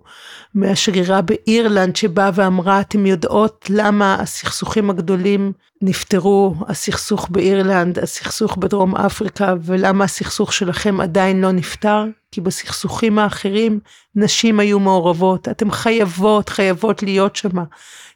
[0.54, 5.52] מהשגרירה באירלנד שבאה ואמרה, אתם יודעות למה הסכסוכים הגדולים
[5.83, 12.04] נפתרו, הסכסוך באירלנד, הסכסוך בדרום אפריקה, ולמה הסכסוך שלכם עדיין לא נפתר?
[12.33, 13.80] כי בסכסוכים האחרים
[14.14, 17.59] נשים היו מעורבות, אתם חייבות, חייבות להיות שם.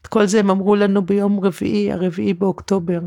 [0.03, 2.99] את כל זה הם אמרו לנו ביום רביעי, הרביעי באוקטובר.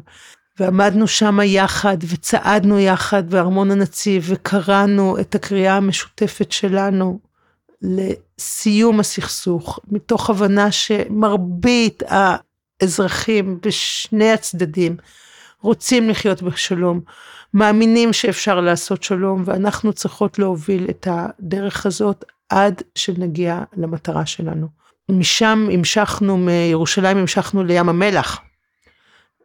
[0.59, 7.19] ועמדנו שם יחד וצעדנו יחד בארמון הנציב וקראנו את הקריאה המשותפת שלנו
[7.81, 14.97] לסיום הסכסוך, מתוך הבנה שמרבית האזרחים בשני הצדדים
[15.61, 17.01] רוצים לחיות בשלום,
[17.53, 24.67] מאמינים שאפשר לעשות שלום ואנחנו צריכות להוביל את הדרך הזאת עד שנגיע למטרה שלנו.
[25.11, 28.39] משם המשכנו, מירושלים המשכנו לים המלח.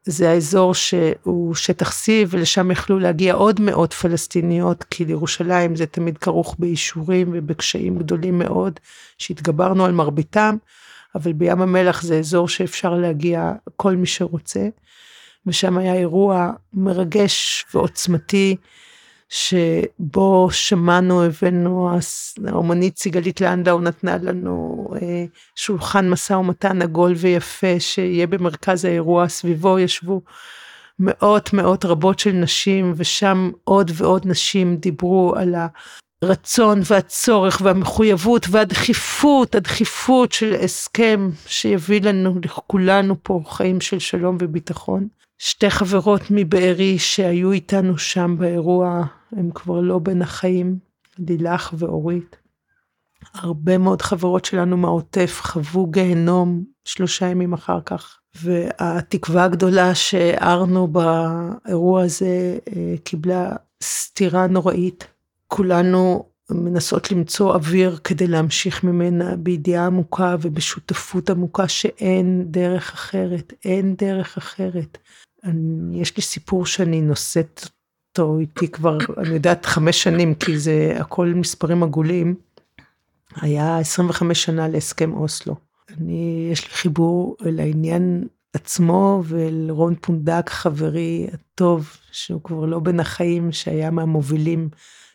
[0.04, 6.18] זה האזור שהוא שטח C ולשם יכלו להגיע עוד מאות פלסטיניות, כי לירושלים זה תמיד
[6.18, 8.80] כרוך באישורים ובקשיים גדולים מאוד,
[9.18, 10.56] שהתגברנו על מרביתם,
[11.14, 14.68] אבל בים המלח זה אזור שאפשר להגיע כל מי שרוצה,
[15.46, 18.56] ושם היה אירוע מרגש ועוצמתי.
[19.32, 21.90] שבו שמענו, הבאנו,
[22.46, 29.78] האומנית סיגלית לנדאו נתנה לנו אה, שולחן משא ומתן עגול ויפה שיהיה במרכז האירוע, סביבו
[29.78, 30.20] ישבו
[30.98, 35.54] מאות מאות רבות של נשים ושם עוד ועוד נשים דיברו על
[36.22, 45.08] הרצון והצורך והמחויבות והדחיפות, הדחיפות של הסכם שיביא לנו, לכולנו פה חיים של שלום וביטחון.
[45.38, 49.04] שתי חברות מבארי שהיו איתנו שם באירוע,
[49.36, 50.78] הם כבר לא בין החיים,
[51.18, 52.36] לילך ואורית.
[53.34, 58.18] הרבה מאוד חברות שלנו מהעוטף חוו גיהנום שלושה ימים אחר כך.
[58.42, 65.06] והתקווה הגדולה שהערנו באירוע הזה אה, קיבלה סתירה נוראית.
[65.48, 73.94] כולנו מנסות למצוא אוויר כדי להמשיך ממנה בידיעה עמוקה ובשותפות עמוקה שאין דרך אחרת, אין
[73.96, 74.98] דרך אחרת.
[75.44, 77.68] אני, יש לי סיפור שאני נושאת
[78.18, 82.34] אותו איתי כבר, אני יודעת, חמש שנים, כי זה הכל מספרים עגולים.
[83.36, 85.56] היה 25 שנה להסכם אוסלו.
[85.98, 93.52] אני, יש לי חיבור לעניין עצמו ולרון פונדק, חברי הטוב, שהוא כבר לא בין החיים,
[93.52, 94.68] שהיה מהמובילים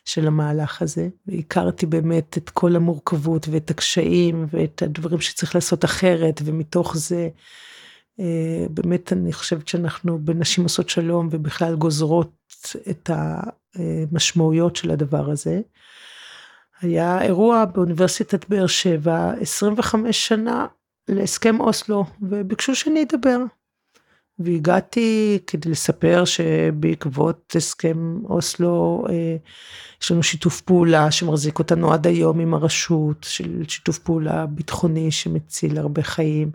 [0.04, 1.08] של המהלך הזה.
[1.26, 7.28] והכרתי באמת את כל המורכבות ואת הקשיים ואת הדברים שצריך לעשות אחרת, ומתוך זה,
[8.70, 12.32] באמת אני חושבת שאנחנו בנשים עושות שלום ובכלל גוזרות
[12.90, 15.60] את המשמעויות של הדבר הזה.
[16.80, 20.66] היה אירוע באוניברסיטת באר שבע, 25 שנה
[21.08, 23.38] להסכם אוסלו, וביקשו שאני אדבר.
[24.38, 29.36] והגעתי כדי לספר שבעקבות הסכם אוסלו אה,
[30.02, 35.78] יש לנו שיתוף פעולה שמחזיק אותנו עד היום עם הרשות, של שיתוף פעולה ביטחוני שמציל
[35.78, 36.50] הרבה חיים,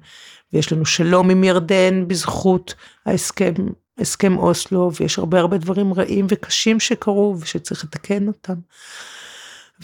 [0.54, 2.74] ויש לנו שלום עם ירדן בזכות
[3.06, 3.54] ההסכם,
[3.98, 8.56] הסכם אוסלו, ויש הרבה הרבה דברים רעים וקשים שקרו ושצריך לתקן אותם.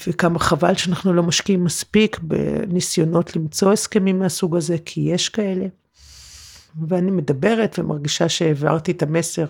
[0.07, 5.65] וכמה חבל שאנחנו לא משקיעים מספיק בניסיונות למצוא הסכמים מהסוג הזה, כי יש כאלה.
[6.87, 9.45] ואני מדברת ומרגישה שהעברתי את המסר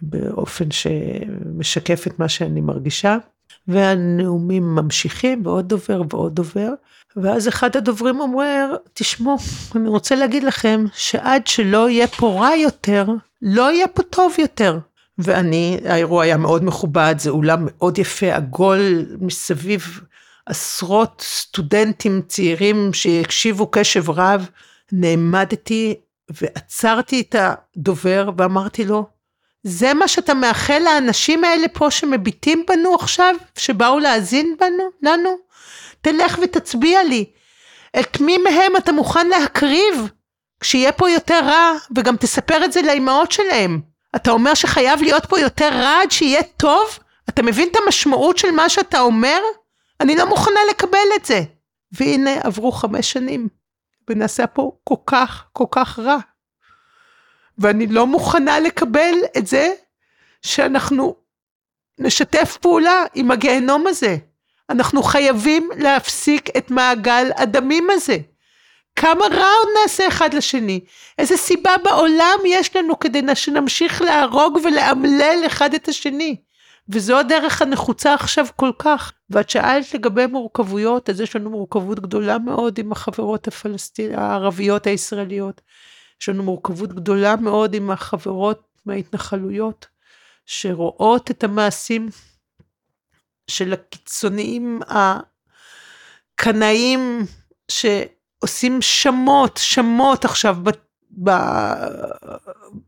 [0.00, 3.16] באופן שמשקף את מה שאני מרגישה.
[3.68, 6.70] והנאומים ממשיכים ועוד דובר ועוד דובר.
[7.16, 9.36] ואז אחד הדוברים אומר, תשמעו,
[9.76, 13.06] אני רוצה להגיד לכם שעד שלא יהיה פה רע יותר,
[13.42, 14.78] לא יהיה פה טוב יותר.
[15.18, 20.00] ואני, האירוע היה מאוד מכובד, זה אולם מאוד יפה, עגול, מסביב
[20.46, 24.48] עשרות סטודנטים צעירים שהקשיבו קשב רב.
[24.92, 25.94] נעמדתי
[26.30, 29.06] ועצרתי את הדובר ואמרתי לו,
[29.68, 35.36] זה מה שאתה מאחל לאנשים האלה פה שמביטים בנו עכשיו, שבאו להאזין בנו, לנו?
[36.00, 37.24] תלך ותצביע לי.
[38.00, 40.08] את מי מהם אתה מוכן להקריב
[40.60, 43.80] כשיהיה פה יותר רע, וגם תספר את זה לאימהות שלהם.
[44.16, 46.98] אתה אומר שחייב להיות פה יותר רע עד שיהיה טוב?
[47.28, 49.40] אתה מבין את המשמעות של מה שאתה אומר?
[50.00, 51.40] אני לא מוכנה לקבל את זה.
[51.92, 53.48] והנה עברו חמש שנים,
[54.10, 56.16] ונעשה פה כל כך כל כך רע.
[57.58, 59.74] ואני לא מוכנה לקבל את זה
[60.42, 61.16] שאנחנו
[61.98, 64.16] נשתף פעולה עם הגיהנום הזה.
[64.70, 68.18] אנחנו חייבים להפסיק את מעגל הדמים הזה.
[68.96, 70.80] כמה רע עוד נעשה אחד לשני?
[71.18, 76.36] איזה סיבה בעולם יש לנו כדי שנמשיך להרוג ולאמלל אחד את השני?
[76.88, 79.12] וזו הדרך הנחוצה עכשיו כל כך.
[79.30, 85.60] ואת שאלת לגבי מורכבויות, אז יש לנו מורכבות גדולה מאוד עם החברות הפלסטין, הערביות הישראליות.
[86.20, 89.86] יש לנו מורכבות גדולה מאוד עם החברות מההתנחלויות,
[90.46, 92.08] שרואות את המעשים
[93.50, 94.80] של הקיצוניים
[96.38, 97.26] הקנאים,
[97.70, 100.56] שעושים שמות, שמות עכשיו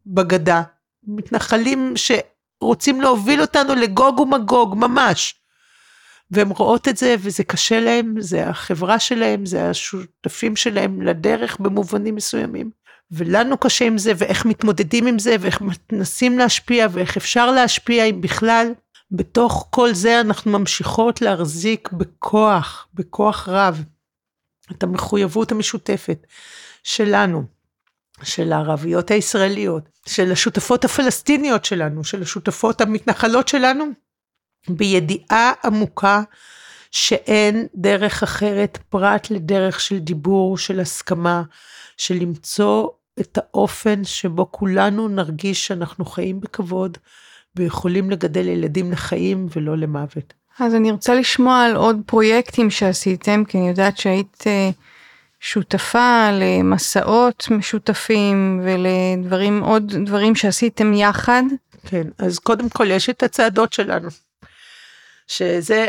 [0.07, 0.63] בגדה.
[1.07, 5.35] מתנחלים שרוצים להוביל אותנו לגוג ומגוג, ממש.
[6.31, 12.15] והן רואות את זה וזה קשה להם, זה החברה שלהם, זה השותפים שלהם לדרך במובנים
[12.15, 12.71] מסוימים.
[13.11, 18.21] ולנו קשה עם זה, ואיך מתמודדים עם זה, ואיך מנסים להשפיע, ואיך אפשר להשפיע אם
[18.21, 18.73] בכלל.
[19.11, 23.85] בתוך כל זה אנחנו ממשיכות להחזיק בכוח, בכוח רב,
[24.73, 26.27] את המחויבות המשותפת
[26.83, 27.45] שלנו,
[28.23, 33.85] של הערביות הישראליות, של השותפות הפלסטיניות שלנו, של השותפות המתנחלות שלנו,
[34.69, 36.23] בידיעה עמוקה
[36.91, 41.43] שאין דרך אחרת פרט לדרך של דיבור, של הסכמה,
[41.97, 42.89] של למצוא
[43.21, 46.99] את האופן שבו כולנו נרגיש שאנחנו חיים בכבוד
[47.57, 50.35] ויכולים לגדל ילדים לחיים ולא למוות.
[50.59, 54.71] אז אני רוצה לשמוע על עוד פרויקטים שעשיתם, כי אני יודעת שהיית אה,
[55.41, 61.43] שותפה למסעות משותפים ולדברים, עוד דברים שעשיתם יחד.
[61.87, 64.09] כן, אז קודם כל יש את הצעדות שלנו.
[65.27, 65.87] שזה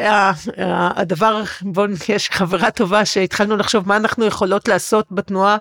[0.95, 5.57] הדבר, בואו, יש חברה טובה שהתחלנו לחשוב מה אנחנו יכולות לעשות בתנועה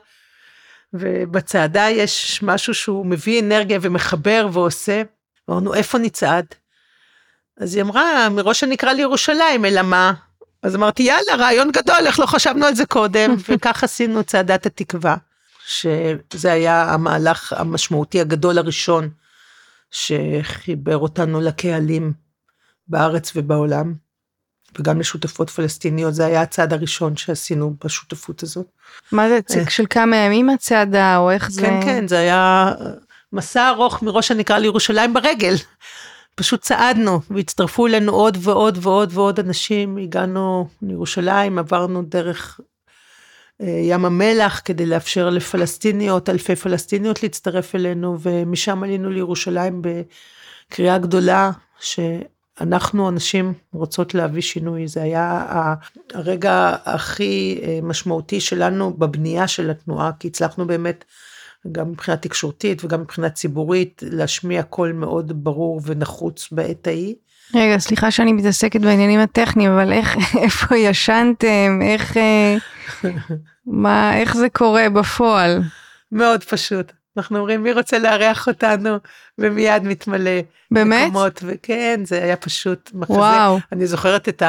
[0.92, 5.02] ובצעדה יש משהו שהוא מביא אנרגיה ומחבר ועושה.
[5.50, 6.46] אמרנו, איפה נצעד?
[7.60, 10.12] אז היא אמרה, מראש הנקרא לירושלים, אלא מה?
[10.62, 13.34] אז אמרתי, יאללה, רעיון גדול, איך לא חשבנו על זה קודם?
[13.48, 15.16] וכך עשינו צעדת התקווה,
[15.66, 19.10] שזה היה המהלך המשמעותי הגדול הראשון
[19.90, 22.12] שחיבר אותנו לקהלים
[22.88, 23.94] בארץ ובעולם,
[24.78, 28.66] וגם לשותפות פלסטיניות, זה היה הצעד הראשון שעשינו בשותפות הזאת.
[29.12, 31.60] מה זה, צק של כמה ימים הצעדה, או איך זה?
[31.60, 32.72] כן, כן, זה היה
[33.32, 35.54] מסע ארוך מראש הנקרא לירושלים ברגל.
[36.34, 42.60] פשוט צעדנו והצטרפו אלינו עוד ועוד ועוד ועוד אנשים, הגענו לירושלים, עברנו דרך
[43.62, 51.50] אה, ים המלח כדי לאפשר לפלסטיניות, אלפי פלסטיניות להצטרף אלינו, ומשם עלינו לירושלים בקריאה גדולה,
[52.58, 55.44] שאנחנו הנשים רוצות להביא שינוי, זה היה
[56.14, 61.04] הרגע הכי אה, משמעותי שלנו בבנייה של התנועה, כי הצלחנו באמת
[61.72, 67.14] גם מבחינה תקשורתית וגם מבחינה ציבורית, להשמיע קול מאוד ברור ונחוץ בעת ההיא.
[67.54, 72.56] רגע, סליחה שאני מתעסקת בעניינים הטכניים, אבל איך, איפה ישנתם, איך, אה,
[73.66, 75.62] מה, איך זה קורה בפועל?
[76.12, 76.92] מאוד פשוט.
[77.18, 78.96] אנחנו אומרים, מי רוצה לארח אותנו,
[79.38, 80.40] ומיד מתמלא.
[80.70, 81.10] באמת?
[81.10, 83.14] מקומות, וכן, זה היה פשוט מחזה.
[83.14, 83.58] וואו.
[83.72, 84.42] אני זוכרת את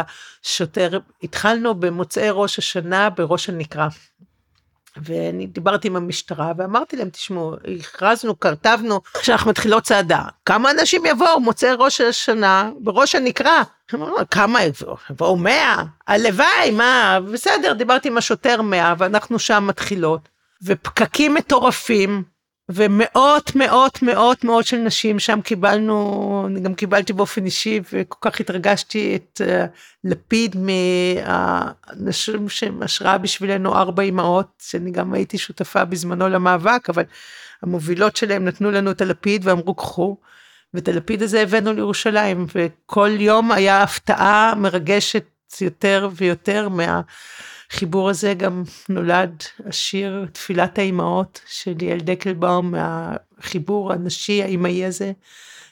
[0.43, 3.88] השוטר, התחלנו במוצאי ראש השנה בראש הנקרה.
[4.97, 10.22] ואני דיברתי עם המשטרה ואמרתי להם, תשמעו, הכרזנו, כתבנו שאנחנו מתחילות צעדה.
[10.45, 13.63] כמה אנשים יבואו מוצאי ראש השנה בראש הנקרה?
[14.32, 14.97] כמה יבואו?
[15.09, 15.84] יבואו מאה?
[16.07, 17.20] הלוואי, מה?
[17.32, 20.30] בסדר, דיברתי עם השוטר מאה, ואנחנו שם מתחילות.
[20.63, 22.24] ופקקים מטורפים,
[22.70, 28.39] ומאות מאות מאות מאות של נשים שם קיבלנו, אני גם קיבלתי באופן אישי וכל כך
[28.39, 29.67] התרגשתי את uh,
[30.03, 37.03] לפיד מהאנשים שהם השראה בשבילנו ארבע אמהות, שאני גם הייתי שותפה בזמנו למאבק, אבל
[37.63, 40.17] המובילות שלהם נתנו לנו את הלפיד ואמרו קחו,
[40.74, 45.26] ואת הלפיד הזה הבאנו לירושלים, וכל יום היה הפתעה מרגשת
[45.61, 47.01] יותר ויותר מה...
[47.72, 55.11] החיבור הזה גם נולד השיר תפילת האימהות של יעל דקלבאום, מהחיבור הנשי האימהי הזה,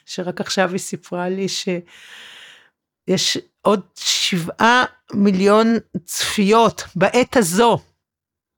[0.06, 4.84] שרק עכשיו היא סיפרה לי שיש עוד שבעה
[5.14, 7.78] מיליון צפיות בעת הזו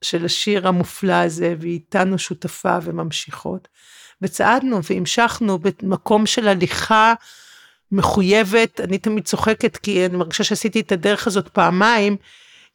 [0.03, 3.69] של השיר המופלא הזה, והיא איתנו שותפה וממשיכות.
[4.23, 7.15] וצעדנו והמשכנו במקום של הליכה
[7.93, 12.17] מחויבת, אני תמיד צוחקת כי אני מרגישה שעשיתי את הדרך הזאת פעמיים,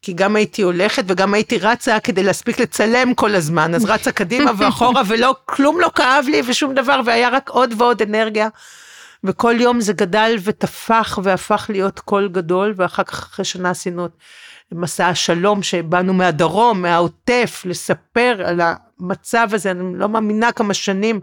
[0.06, 4.50] כי גם הייתי הולכת וגם הייתי רצה כדי להספיק לצלם כל הזמן, אז רצה קדימה
[4.58, 8.48] ואחורה ולא, כלום לא כאב לי ושום דבר, והיה רק עוד ועוד אנרגיה.
[9.24, 14.12] וכל יום זה גדל ותפח והפך להיות קול גדול, ואחר כך אחרי שנה עשינו את
[14.72, 21.20] מסע השלום שבאנו מהדרום, מהעוטף, לספר על המצב הזה, אני לא מאמינה כמה שנים,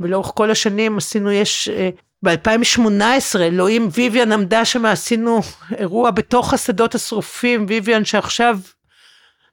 [0.00, 1.90] ולאורך כל השנים עשינו, יש אה,
[2.22, 5.40] ב-2018 אלוהים ויויאן עמדה שם, עשינו
[5.76, 8.58] אירוע בתוך השדות השרופים, ויויאן שעכשיו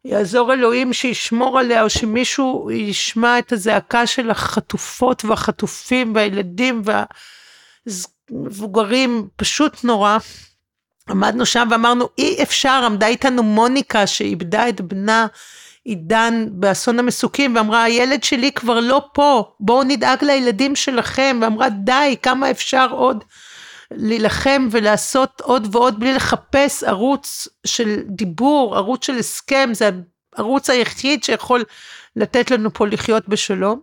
[0.06, 6.82] יעזור אלוהים שישמור עליה, או שמישהו ישמע את הזעקה של החטופות והחטופים והילדים
[8.32, 10.18] והמבוגרים, פשוט נורא.
[11.10, 15.28] עמדנו שם ואמרנו אי אפשר, עמדה איתנו מוניקה שאיבדה את בנה
[15.86, 22.16] עידן באסון המסוקים ואמרה הילד שלי כבר לא פה בואו נדאג לילדים שלכם ואמרה די
[22.22, 23.24] כמה אפשר עוד
[23.92, 29.90] להילחם ולעשות עוד ועוד בלי לחפש ערוץ של דיבור ערוץ של הסכם זה
[30.36, 31.64] הערוץ היחיד שיכול
[32.16, 33.80] לתת לנו פה לחיות בשלום.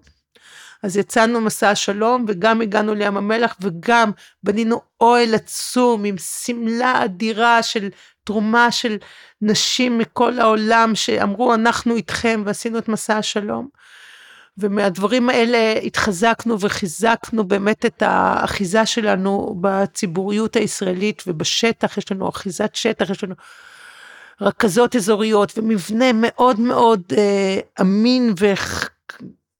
[0.82, 4.11] אז יצאנו מסע השלום וגם הגענו לים המלח וגם
[4.42, 7.88] בנינו אוהל עצום עם שמלה אדירה של
[8.25, 8.97] תרומה של
[9.43, 13.68] נשים מכל העולם שאמרו אנחנו איתכם ועשינו את מסע השלום.
[14.59, 23.11] ומהדברים האלה התחזקנו וחיזקנו באמת את האחיזה שלנו בציבוריות הישראלית ובשטח, יש לנו אחיזת שטח,
[23.11, 23.35] יש לנו
[24.41, 28.35] רכזות אזוריות ומבנה מאוד מאוד אה, אמין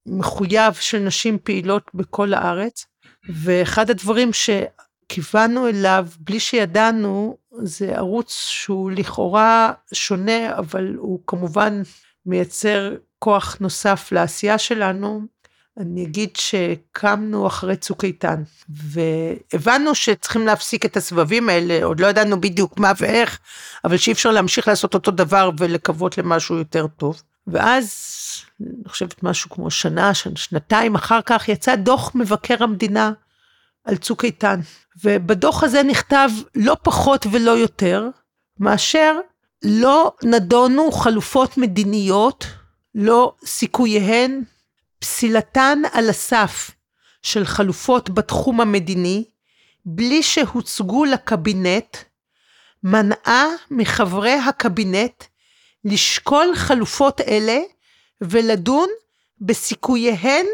[0.07, 2.87] ומחויב של נשים פעילות בכל הארץ.
[3.29, 11.83] ואחד הדברים שכיוונו אליו בלי שידענו זה ערוץ שהוא לכאורה שונה, אבל הוא כמובן
[12.27, 15.23] מייצר כוח נוסף לעשייה שלנו.
[15.79, 22.41] אני אגיד שקמנו אחרי צוק איתן, והבנו שצריכים להפסיק את הסבבים האלה, עוד לא ידענו
[22.41, 23.39] בדיוק מה ואיך,
[23.85, 27.23] אבל שאי אפשר להמשיך לעשות אותו דבר ולקוות למשהו יותר טוב.
[27.47, 27.95] ואז,
[28.61, 33.13] אני חושבת משהו כמו שנה, שנתיים אחר כך, יצא דוח מבקר המדינה
[33.85, 34.61] על צוק איתן.
[35.05, 38.09] ובדוח הזה נכתב לא פחות ולא יותר,
[38.59, 39.19] מאשר
[39.65, 42.47] לא נדונו חלופות מדיניות,
[42.95, 44.43] לא סיכוייהן,
[44.99, 46.71] פסילתן על הסף
[47.23, 49.25] של חלופות בתחום המדיני,
[49.85, 51.97] בלי שהוצגו לקבינט,
[52.85, 55.25] מנעה מחברי הקבינט
[55.85, 57.59] לשקול חלופות אלה
[58.21, 58.89] ולדון
[59.41, 60.47] בסיכוייהן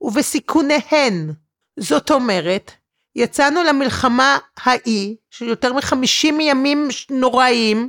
[0.00, 1.32] ובסיכוניהן.
[1.78, 2.72] זאת אומרת,
[3.16, 7.88] יצאנו למלחמה ההיא, של יותר מחמישים ימים נוראיים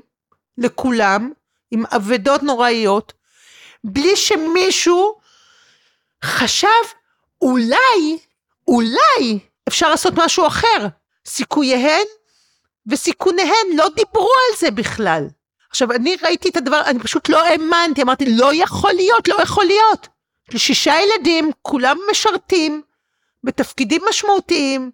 [0.58, 1.32] לכולם,
[1.72, 3.14] עם אבדות נוראיות,
[3.84, 5.20] בלי שמישהו
[6.24, 6.68] חשב,
[7.42, 8.18] אולי,
[8.68, 10.88] אולי אפשר לעשות משהו אחר.
[11.26, 12.06] סיכוייהן
[12.88, 15.28] וסיכוניהן לא דיברו על זה בכלל.
[15.70, 19.66] עכשיו, אני ראיתי את הדבר, אני פשוט לא האמנתי, אמרתי, לא יכול להיות, לא יכול
[19.66, 20.08] להיות.
[20.58, 22.82] שישה ילדים, כולם משרתים,
[23.44, 24.92] בתפקידים משמעותיים.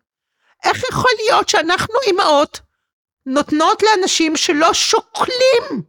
[0.63, 2.59] איך יכול להיות שאנחנו אימהות
[3.25, 5.83] נותנות לאנשים שלא שוקלים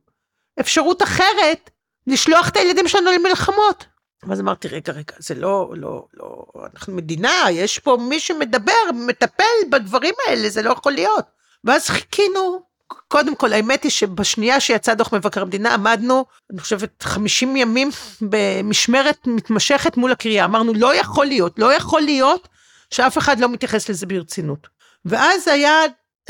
[0.61, 1.71] אפשרות אחרת
[2.07, 3.87] לשלוח את הילדים שלנו למלחמות?
[4.23, 9.71] ואז אמרתי, רגע, רגע, זה לא, לא, לא, אנחנו מדינה, יש פה מי שמדבר, מטפל
[9.71, 11.25] בדברים האלה, זה לא יכול להיות.
[11.65, 12.63] ואז חיכינו,
[13.09, 17.91] קודם כל, האמת היא שבשנייה שיצא דוח מבקר המדינה, עמדנו, אני חושבת, 50 ימים
[18.23, 20.45] במשמרת מתמשכת מול הקריאה.
[20.45, 22.49] אמרנו, לא יכול להיות, לא יכול להיות
[22.91, 24.69] שאף אחד לא מתייחס לזה ברצינות.
[25.05, 25.81] ואז היה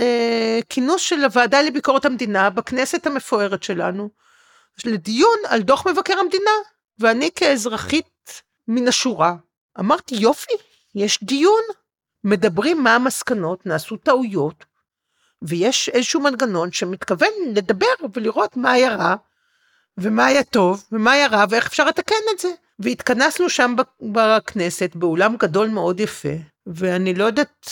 [0.00, 4.10] אה, כינוס של הוועדה לביקורת המדינה בכנסת המפוארת שלנו,
[4.84, 6.50] לדיון על דוח מבקר המדינה.
[6.98, 9.34] ואני כאזרחית מן השורה,
[9.78, 10.52] אמרתי, יופי,
[10.94, 11.62] יש דיון,
[12.24, 14.64] מדברים מה המסקנות, נעשו טעויות,
[15.42, 19.14] ויש איזשהו מנגנון שמתכוון לדבר ולראות מה היה רע,
[19.98, 22.48] ומה היה טוב, ומה היה רע, ואיך אפשר לתקן את זה.
[22.78, 26.28] והתכנסנו שם בכנסת, באולם גדול מאוד יפה,
[26.66, 27.70] ואני לא יודעת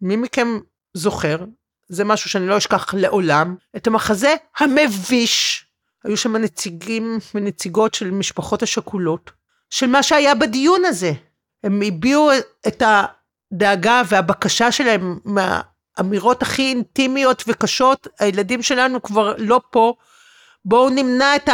[0.00, 0.58] מי מכם
[0.94, 1.44] זוכר,
[1.88, 5.66] זה משהו שאני לא אשכח לעולם, את המחזה המביש
[6.04, 9.30] היו שם נציגים ונציגות של משפחות השכולות,
[9.70, 11.12] של מה שהיה בדיון הזה.
[11.64, 12.30] הם הביעו
[12.66, 15.18] את הדאגה והבקשה שלהם
[16.02, 19.94] מהאמירות הכי אינטימיות וקשות, הילדים שלנו כבר לא פה,
[20.64, 21.48] בואו נמנע את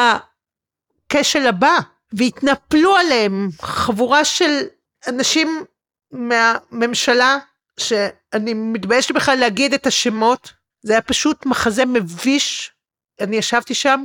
[1.08, 1.78] הכשל הבא.
[2.12, 4.62] והתנפלו עליהם חבורה של
[5.08, 5.64] אנשים
[6.12, 7.38] מהממשלה,
[7.80, 12.72] שאני מתביישת בכלל להגיד את השמות, זה היה פשוט מחזה מביש.
[13.20, 14.04] אני ישבתי שם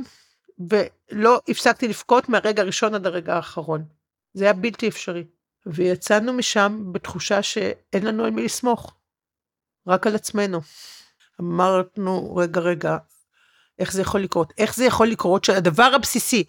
[0.70, 3.84] ולא הפסקתי לבכות מהרגע הראשון עד הרגע האחרון.
[4.34, 5.24] זה היה בלתי אפשרי.
[5.66, 8.94] ויצאנו משם בתחושה שאין לנו על מי לסמוך,
[9.86, 10.60] רק על עצמנו.
[11.40, 12.96] אמרנו, רגע, רגע,
[13.78, 14.52] איך זה יכול לקרות?
[14.58, 16.44] איך זה יכול לקרות שהדבר הבסיסי,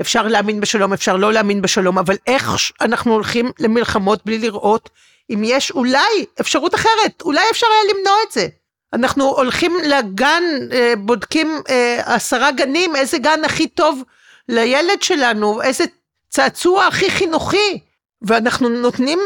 [0.00, 4.90] אפשר להאמין בשלום, אפשר לא להאמין בשלום, אבל איך אנחנו הולכים למלחמות בלי לראות
[5.30, 8.48] אם יש אולי אפשרות אחרת, אולי אפשר היה למנוע את זה.
[8.92, 14.02] אנחנו הולכים לגן, אה, בודקים אה, עשרה גנים, איזה גן הכי טוב
[14.48, 15.84] לילד שלנו, איזה
[16.28, 17.78] צעצוע הכי חינוכי.
[18.22, 19.18] ואנחנו נותנים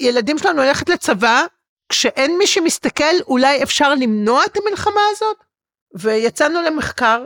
[0.00, 1.44] לילדים שלנו ללכת לצבא,
[1.88, 5.36] כשאין מי שמסתכל, אולי אפשר למנוע את המלחמה הזאת?
[5.94, 7.24] ויצאנו למחקר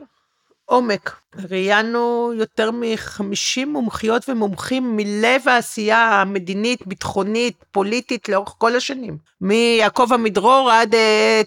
[0.64, 1.16] עומק.
[1.50, 9.18] ראיינו יותר מ-50 מומחיות ומומחים מלב העשייה המדינית, ביטחונית, פוליטית לאורך כל השנים.
[9.40, 10.98] מיעקב עמידרור עד uh,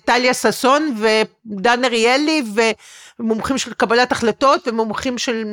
[0.06, 2.44] טליה ששון ודן אריאלי
[3.20, 5.44] ומומחים של קבלת החלטות ומומחים של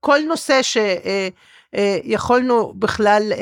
[0.00, 0.60] כל נושא
[1.72, 3.36] שיכולנו uh, uh, בכלל uh,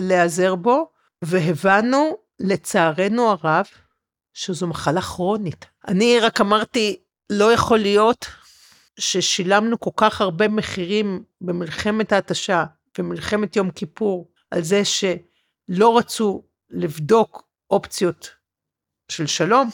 [0.00, 0.88] להיעזר בו,
[1.22, 3.66] והבנו לצערנו הרב
[4.34, 5.66] שזו מחלה כרונית.
[5.88, 6.96] אני רק אמרתי,
[7.30, 8.26] לא יכול להיות
[8.98, 12.64] ששילמנו כל כך הרבה מחירים במלחמת ההתשה
[12.98, 18.30] ומלחמת יום כיפור, על זה שלא רצו לבדוק אופציות
[19.08, 19.70] של שלום,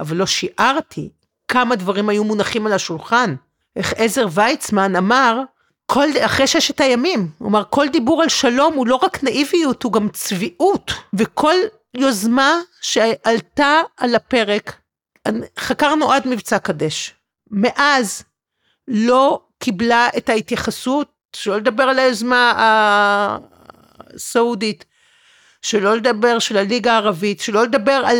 [0.00, 1.12] אבל לא שיערתי
[1.48, 3.34] כמה דברים היו מונחים על השולחן.
[3.76, 5.40] איך עזר ויצמן אמר,
[5.86, 10.08] כל, אחרי ששת הימים, אמר, כל דיבור על שלום הוא לא רק נאיביות, הוא גם
[10.08, 11.54] צביעות, וכל
[11.94, 14.80] יוזמה שעלתה על הפרק,
[15.58, 17.14] חקרנו עד מבצע קדש.
[17.50, 18.22] מאז
[18.88, 22.52] לא קיבלה את ההתייחסות, שלא לדבר על היוזמה
[24.14, 24.84] הסעודית,
[25.62, 28.16] שלא לדבר של הליגה הערבית, שלא לדבר על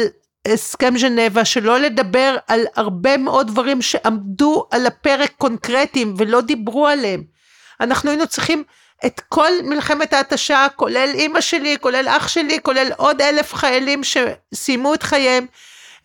[0.48, 7.33] הסכם ז'נבה, שלא לדבר על הרבה מאוד דברים שעמדו על הפרק קונקרטיים ולא דיברו עליהם.
[7.80, 8.64] אנחנו היינו צריכים
[9.06, 14.94] את כל מלחמת ההתשה, כולל אימא שלי, כולל אח שלי, כולל עוד אלף חיילים שסיימו
[14.94, 15.46] את חייהם,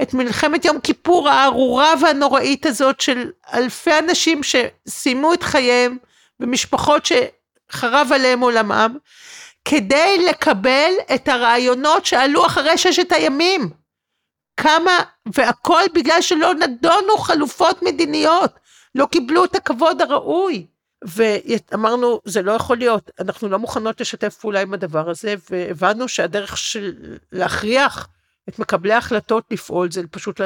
[0.02, 5.98] את מלחמת יום כיפור הארורה והנוראית הזאת של אלפי אנשים שסיימו את חייהם
[6.40, 8.98] במשפחות שחרב עליהם עולמם,
[9.66, 13.70] כדי לקבל את הרעיונות שעלו אחרי ששת הימים.
[14.58, 15.00] כמה,
[15.34, 18.52] והכל בגלל שלא נדונו חלופות מדיניות,
[18.96, 20.68] לא קיבלו את הכבוד הראוי.
[21.04, 26.58] ואמרנו, זה לא יכול להיות, אנחנו לא מוכנות לשתף פעולה עם הדבר הזה, והבנו שהדרך
[26.58, 26.93] של
[27.32, 28.08] להכריח
[28.50, 30.41] את מקבלי ההחלטות לפעול, זה פשוט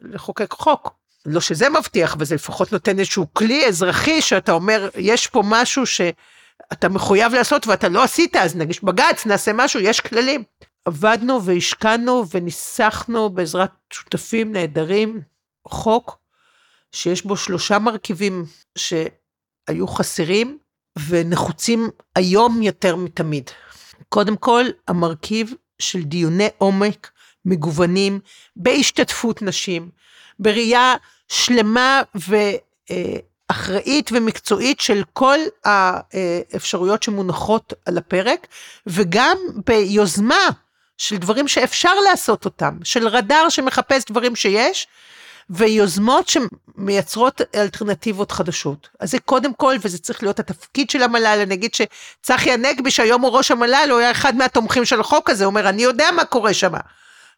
[0.00, 0.90] לחוקק חוק.
[1.26, 6.88] לא שזה מבטיח, וזה לפחות נותן איזשהו כלי אזרחי שאתה אומר, יש פה משהו שאתה
[6.88, 10.44] מחויב לעשות ואתה לא עשית, אז נגיש בג"ץ, נעשה משהו, יש כללים.
[10.84, 15.20] עבדנו והשקענו וניסחנו בעזרת שותפים נהדרים
[15.68, 16.18] חוק
[16.92, 18.44] שיש בו שלושה מרכיבים
[19.68, 20.58] שהיו חסרים
[21.08, 23.50] ונחוצים היום יותר מתמיד.
[24.08, 27.10] קודם כל, המרכיב של דיוני עומק
[27.44, 28.20] מגוונים
[28.56, 29.90] בהשתתפות נשים,
[30.38, 30.94] בראייה
[31.28, 32.02] שלמה
[33.50, 38.46] ואחראית ומקצועית של כל האפשרויות שמונחות על הפרק,
[38.86, 40.48] וגם ביוזמה
[40.98, 44.86] של דברים שאפשר לעשות אותם, של רדאר שמחפש דברים שיש,
[45.50, 48.88] ויוזמות שמייצרות אלטרנטיבות חדשות.
[49.00, 53.22] אז זה קודם כל, וזה צריך להיות התפקיד של המל"ל, אני אגיד שצחי הנגבי, שהיום
[53.22, 56.24] הוא ראש המל"ל, הוא היה אחד מהתומכים של החוק הזה, הוא אומר, אני יודע מה
[56.24, 56.72] קורה שם.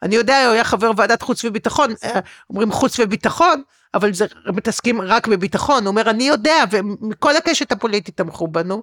[0.02, 3.62] אני יודע, הוא היה חבר ועדת חוץ וביטחון, אה, אומרים חוץ וביטחון,
[3.94, 8.82] אבל זה מתעסקים רק בביטחון, הוא אומר, אני יודע, ומכל הקשת הפוליטית תמכו בנו.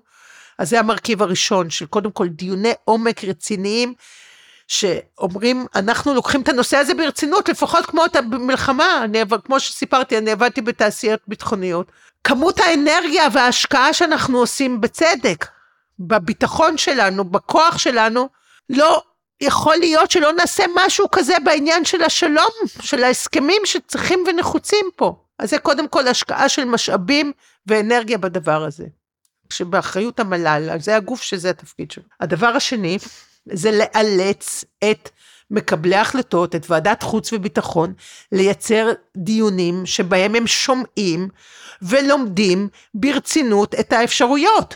[0.58, 3.94] אז זה המרכיב הראשון, של קודם כל דיוני עומק רציניים,
[4.68, 10.32] שאומרים, אנחנו לוקחים את הנושא הזה ברצינות, לפחות כמו את המלחמה, אני, כמו שסיפרתי, אני
[10.32, 11.92] עבדתי בתעשיות ביטחוניות.
[12.24, 15.46] כמות האנרגיה וההשקעה שאנחנו עושים בצדק,
[16.00, 18.30] בביטחון שלנו, בכוח שלנו,
[18.70, 19.02] לא
[19.42, 22.52] יכול להיות שלא נעשה משהו כזה בעניין של השלום,
[22.82, 25.16] של ההסכמים שצריכים ונחוצים פה.
[25.40, 27.32] אז זה קודם כל השקעה של משאבים
[27.68, 28.86] ואנרגיה בדבר הזה.
[29.50, 32.04] שבאחריות המל"ל, זה הגוף שזה התפקיד שלו.
[32.20, 32.98] הדבר השני,
[33.52, 35.10] זה לאלץ את
[35.52, 37.94] מקבלי ההחלטות, את ועדת חוץ וביטחון,
[38.32, 41.28] לייצר דיונים שבהם הם שומעים
[41.82, 44.76] ולומדים ברצינות את האפשרויות.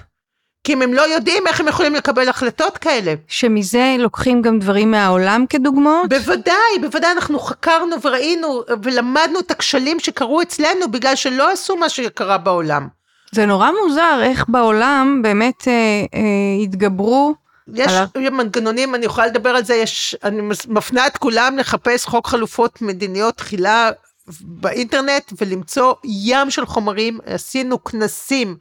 [0.64, 3.14] כי אם הם לא יודעים איך הם יכולים לקבל החלטות כאלה.
[3.28, 6.10] שמזה לוקחים גם דברים מהעולם כדוגמאות?
[6.10, 12.38] בוודאי, בוודאי, אנחנו חקרנו וראינו ולמדנו את הכשלים שקרו אצלנו בגלל שלא עשו מה שקרה
[12.38, 12.88] בעולם.
[13.32, 15.74] זה נורא מוזר איך בעולם באמת אה,
[16.14, 17.34] אה, התגברו
[17.68, 17.92] יש.
[18.16, 23.38] מנגנונים, אני יכולה לדבר על זה, יש, אני מפנה את כולם לחפש חוק חלופות מדיניות
[23.38, 23.90] תחילה
[24.42, 28.58] באינטרנט ולמצוא ים של חומרים, עשינו כנסים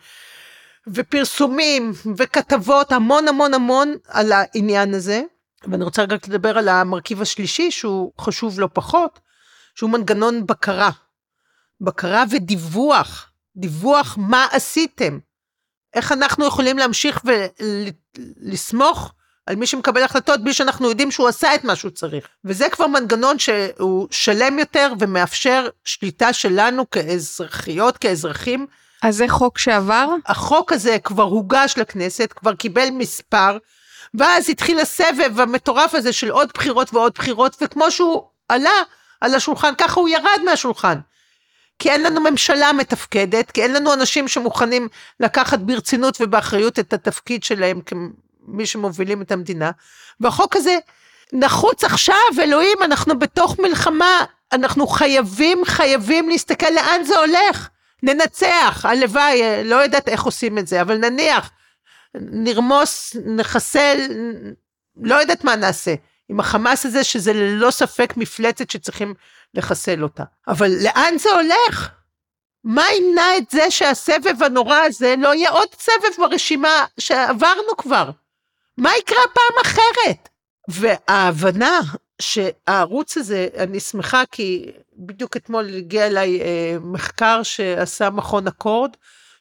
[0.89, 5.23] ופרסומים וכתבות המון המון המון על העניין הזה.
[5.69, 9.21] ואני רוצה רק לדבר על המרכיב השלישי שהוא חשוב לא פחות,
[9.75, 10.91] שהוא מנגנון בקרה.
[11.81, 15.19] בקרה ודיווח, דיווח מה עשיתם.
[15.95, 19.13] איך אנחנו יכולים להמשיך ולסמוך
[19.47, 22.29] על מי שמקבל החלטות בלי שאנחנו יודעים שהוא עשה את מה שהוא צריך.
[22.45, 28.67] וזה כבר מנגנון שהוא שלם יותר ומאפשר שליטה שלנו כאזרחיות, כאזרחים.
[29.03, 30.09] אז זה חוק שעבר?
[30.27, 33.59] החוק הזה כבר הוגש לכנסת, כבר קיבל מספר,
[34.15, 38.83] ואז התחיל הסבב המטורף הזה של עוד בחירות ועוד בחירות, וכמו שהוא עלה
[39.21, 40.99] על השולחן, ככה הוא ירד מהשולחן.
[41.81, 44.89] כי אין לנו ממשלה מתפקדת, כי אין לנו אנשים שמוכנים
[45.21, 49.71] לקחת ברצינות ובאחריות את התפקיד שלהם כמי שמובילים את המדינה.
[50.21, 50.79] והחוק הזה
[51.33, 57.69] נחוץ עכשיו, אלוהים, אנחנו בתוך מלחמה, אנחנו חייבים, חייבים להסתכל לאן זה הולך.
[58.03, 61.51] ננצח, הלוואי, לא יודעת איך עושים את זה, אבל נניח,
[62.15, 63.99] נרמוס, נחסל,
[64.97, 65.95] לא יודעת מה נעשה.
[66.29, 69.15] עם החמאס הזה, שזה ללא ספק מפלצת שצריכים
[69.55, 70.25] לחסל אותה.
[70.49, 71.91] אבל לאן זה הולך?
[72.65, 78.11] מה ימנע את זה שהסבב הנורא הזה לא יהיה עוד סבב ברשימה שעברנו כבר?
[78.77, 80.29] מה יקרה פעם אחרת?
[80.69, 81.81] וההבנה
[82.21, 88.91] שהערוץ הזה, אני שמחה כי בדיוק אתמול הגיע אליי אה, מחקר שעשה מכון אקורד,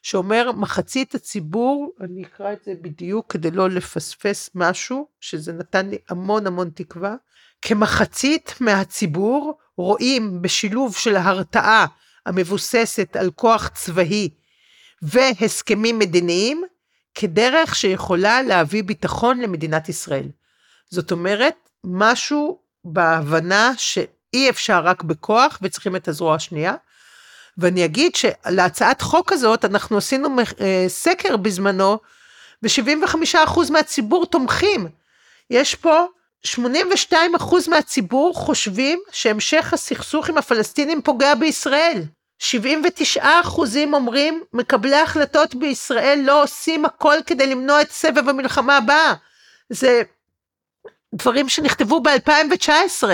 [0.02, 5.98] שאומר מחצית הציבור, אני אקרא את זה בדיוק כדי לא לפספס משהו, שזה נתן לי
[6.08, 7.14] המון המון תקווה,
[7.62, 11.86] כמחצית מהציבור רואים בשילוב של ההרתעה
[12.26, 14.28] המבוססת על כוח צבאי
[15.02, 16.62] והסכמים מדיניים,
[17.14, 20.28] כדרך שיכולה להביא ביטחון למדינת ישראל.
[20.90, 21.54] זאת אומרת,
[21.84, 26.74] משהו בהבנה שאי אפשר רק בכוח וצריכים את הזרוע השנייה.
[27.58, 30.28] ואני אגיד שלהצעת חוק הזאת אנחנו עשינו
[30.60, 31.98] אה, סקר בזמנו,
[32.62, 34.88] ו-75% מהציבור תומכים.
[35.50, 36.06] יש פה
[36.46, 42.02] 82% מהציבור חושבים שהמשך הסכסוך עם הפלסטינים פוגע בישראל.
[42.42, 43.20] 79%
[43.92, 49.14] אומרים מקבלי ההחלטות בישראל לא עושים הכל כדי למנוע את סבב המלחמה הבאה.
[49.70, 50.02] זה
[51.14, 53.04] דברים שנכתבו ב-2019.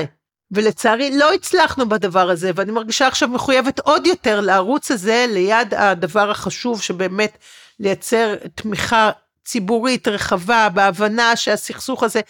[0.50, 6.30] ולצערי לא הצלחנו בדבר הזה, ואני מרגישה עכשיו מחויבת עוד יותר לערוץ הזה, ליד הדבר
[6.30, 7.38] החשוב שבאמת
[7.80, 9.10] לייצר תמיכה
[9.44, 12.20] ציבורית רחבה בהבנה שהסכסוך הזה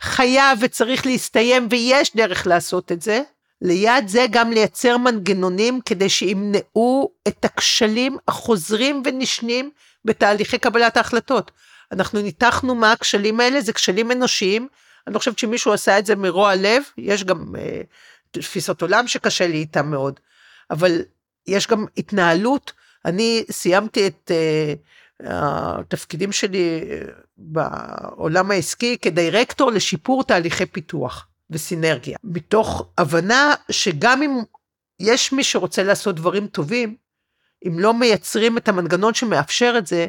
[0.00, 3.22] חייב וצריך להסתיים ויש דרך לעשות את זה,
[3.62, 9.70] ליד זה גם לייצר מנגנונים כדי שימנעו את הכשלים החוזרים ונשנים
[10.04, 11.50] בתהליכי קבלת ההחלטות.
[11.92, 14.68] אנחנו ניתחנו מה הכשלים האלה, זה כשלים אנושיים,
[15.06, 17.80] אני לא חושבת שמישהו עשה את זה מרוע לב, יש גם אה,
[18.30, 20.20] תפיסות עולם שקשה לי איתם מאוד,
[20.70, 21.02] אבל
[21.46, 22.72] יש גם התנהלות,
[23.04, 24.74] אני סיימתי את אה,
[25.24, 27.00] התפקידים שלי אה,
[27.36, 34.42] בעולם העסקי כדירקטור לשיפור תהליכי פיתוח וסינרגיה, מתוך הבנה שגם אם
[35.00, 36.96] יש מי שרוצה לעשות דברים טובים,
[37.66, 40.06] אם לא מייצרים את המנגנון שמאפשר את זה,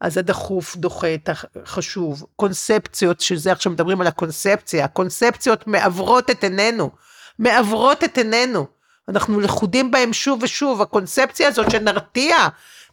[0.00, 2.26] אז הדחוף דוחה את החשוב.
[2.36, 6.90] קונספציות, שזה עכשיו מדברים על הקונספציה, הקונספציות מעוורות את עינינו,
[7.38, 8.66] מעוורות את עינינו.
[9.08, 12.36] אנחנו לכודים בהם שוב ושוב, הקונספציה הזאת שנרתיע,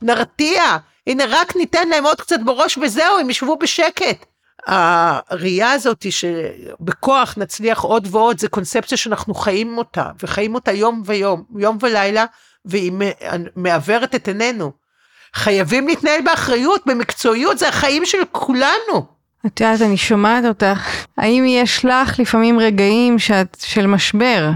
[0.02, 0.78] נרתיע,
[1.08, 4.26] הנה רק ניתן להם עוד קצת בראש וזהו, הם ישבו בשקט.
[4.68, 11.44] הראייה הזאת שבכוח נצליח עוד ועוד, זה קונספציה שאנחנו חיים אותה, וחיים אותה יום ויום,
[11.58, 12.26] יום ולילה,
[12.66, 12.92] והיא
[13.56, 14.72] מעוורת את עינינו.
[15.34, 19.06] חייבים להתנהל באחריות, במקצועיות, זה החיים של כולנו.
[19.46, 21.06] את יודעת, אני שומעת אותך.
[21.18, 24.50] האם יש לך לפעמים רגעים שאת, של משבר,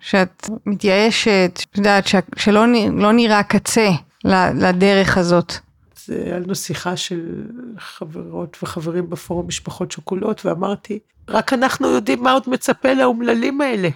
[0.00, 2.04] שאת מתייאשת, את יודעת,
[2.36, 3.88] שלא לא נראה קצה
[4.54, 5.65] לדרך הזאת?
[6.08, 7.44] היה לנו שיחה של
[7.78, 10.98] חברות וחברים בפורום משפחות שכולות, ואמרתי,
[11.28, 13.88] רק אנחנו יודעים מה עוד מצפה לאומללים האלה.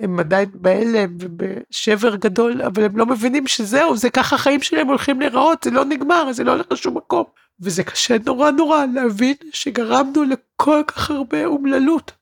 [0.00, 5.20] הם עדיין בהלם ובשבר גדול, אבל הם לא מבינים שזהו, זה ככה החיים שלהם הולכים
[5.20, 7.24] להיראות, זה לא נגמר, זה לא הולך לשום מקום.
[7.60, 12.12] וזה קשה נורא נורא להבין שגרמנו לכל כך הרבה אומללות.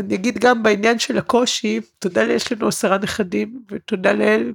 [0.00, 4.52] אני אגיד גם בעניין של הקושי, תודה לאל יש לנו עשרה נכדים, ותודה לאל,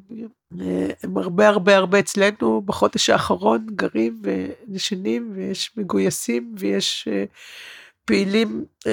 [1.03, 7.35] הם הרבה הרבה הרבה אצלנו בחודש האחרון גרים ונשנים, ויש מגויסים, ויש uh,
[8.05, 8.89] פעילים, uh,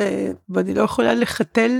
[0.48, 1.70] ואני לא יכולה לחתל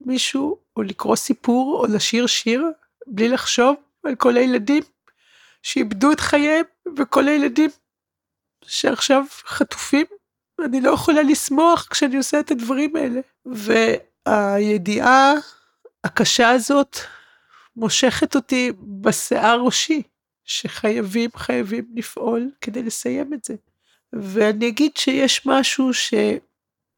[0.00, 2.64] מישהו, או לקרוא סיפור, או לשיר שיר,
[3.06, 4.82] בלי לחשוב על כל הילדים
[5.62, 6.64] שאיבדו את חייהם,
[6.96, 7.70] וכל הילדים
[8.64, 10.06] שעכשיו חטופים.
[10.64, 13.20] אני לא יכולה לשמוח כשאני עושה את הדברים האלה.
[14.28, 15.32] והידיעה
[16.04, 16.96] הקשה הזאת
[17.76, 20.02] מושכת אותי בשיער ראשי,
[20.44, 23.54] שחייבים, חייבים לפעול כדי לסיים את זה.
[24.12, 25.90] ואני אגיד שיש משהו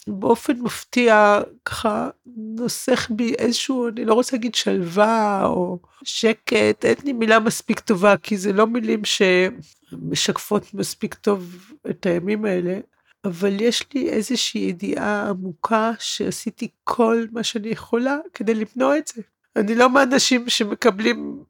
[0.06, 7.12] שבאופן מפתיע ככה נוסך בי איזשהו, אני לא רוצה להגיד שלווה או שקט, אין לי
[7.12, 12.78] מילה מספיק טובה, כי זה לא מילים שמשקפות מספיק טוב את הימים האלה,
[13.26, 19.22] אבל יש לי איזושהי ידיעה עמוקה שעשיתי כל מה שאני יכולה כדי למנוע את זה.
[19.56, 21.44] אני לא מהאנשים שמקבלים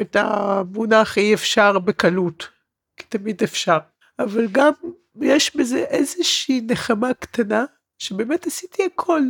[0.00, 2.48] את המונח אי אפשר בקלות,
[2.96, 3.78] כי תמיד אפשר.
[4.18, 4.72] אבל גם
[5.20, 7.64] יש בזה איזושהי נחמה קטנה,
[7.98, 9.20] שבאמת עשיתי הכל.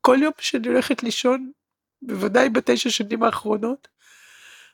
[0.00, 1.50] כל יום שאני הולכת לישון,
[2.02, 3.88] בוודאי בתשע שנים האחרונות,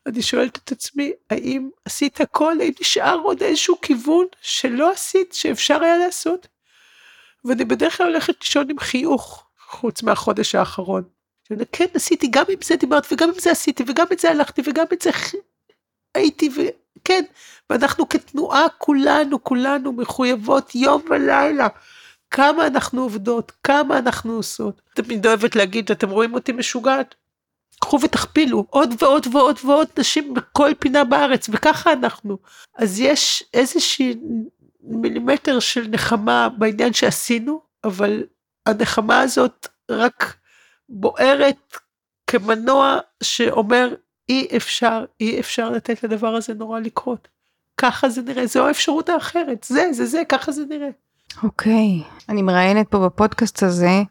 [0.06, 2.56] אני שואלת את עצמי, האם עשית הכל?
[2.60, 6.48] האם נשאר עוד איזשהו כיוון שלא עשית, שאפשר היה לעשות?
[7.44, 11.02] ואני בדרך כלל הולכת לישון עם חיוך, חוץ מהחודש האחרון.
[11.48, 14.62] שאני כן עשיתי, גם עם זה דיברת, וגם עם זה עשיתי, וגם את זה הלכתי,
[14.66, 15.10] וגם את זה
[16.14, 17.24] הייתי, וכן,
[17.70, 21.68] ואנחנו כתנועה כולנו, כולנו מחויבות יום ולילה.
[22.30, 24.80] כמה אנחנו עובדות, כמה אנחנו עושות.
[24.94, 27.14] תמיד אוהבת להגיד, אתם רואים אותי משוגעת?
[27.80, 32.38] קחו ותכפילו עוד ועוד ועוד ועוד נשים בכל פינה בארץ, וככה אנחנו.
[32.74, 34.14] אז יש איזושהי
[34.88, 38.22] מילימטר של נחמה בעניין שעשינו, אבל
[38.66, 40.36] הנחמה הזאת רק
[40.88, 41.76] בוערת
[42.26, 43.94] כמנוע שאומר
[44.28, 47.28] אי אפשר, אי אפשר לתת לדבר הזה נורא לקרות.
[47.76, 50.88] ככה זה נראה, זו האפשרות האחרת, זה, זה, זה, ככה זה נראה.
[51.42, 52.22] אוקיי, okay.
[52.28, 54.02] אני מראיינת פה בפודקאסט הזה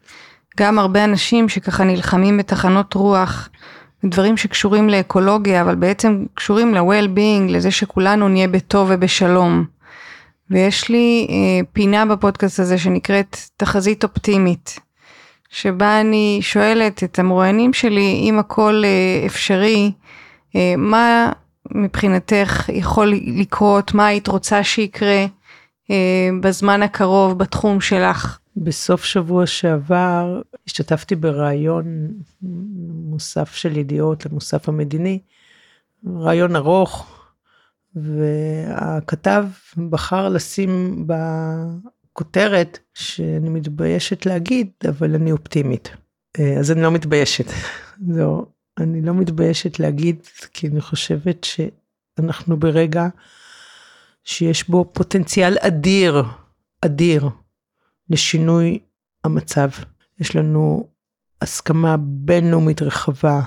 [0.56, 3.48] גם הרבה אנשים שככה נלחמים בתחנות רוח,
[4.04, 9.64] דברים שקשורים לאקולוגיה, אבל בעצם קשורים ל-well-being, לזה שכולנו נהיה בטוב ובשלום.
[10.50, 14.78] ויש לי אה, פינה בפודקאסט הזה שנקראת תחזית אופטימית,
[15.54, 19.92] שבה אני שואלת את המרואיינים שלי, אם הכל אה, אפשרי,
[20.56, 21.32] אה, מה
[21.70, 25.26] מבחינתך יכול לקרות, מה היית רוצה שיקרה
[25.90, 28.38] אה, בזמן הקרוב בתחום שלך?
[28.56, 32.08] בסוף שבוע שעבר השתתפתי בריאיון
[33.10, 35.18] מוסף של ידיעות למוסף המדיני,
[36.16, 37.13] רעיון ארוך,
[37.96, 39.46] והכתב
[39.90, 45.90] בחר לשים בכותרת שאני מתביישת להגיד, אבל אני אופטימית.
[46.38, 47.46] אה, אז אני לא מתביישת.
[48.16, 48.46] לא,
[48.78, 50.16] אני לא מתביישת להגיד,
[50.52, 53.06] כי אני חושבת שאנחנו ברגע
[54.24, 56.22] שיש בו פוטנציאל אדיר,
[56.80, 57.28] אדיר,
[58.10, 58.78] לשינוי
[59.24, 59.68] המצב.
[60.20, 60.88] יש לנו
[61.42, 63.40] הסכמה בינלאומית רחבה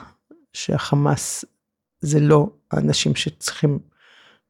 [0.53, 1.45] שהחמאס
[1.99, 3.79] זה לא האנשים שצריכים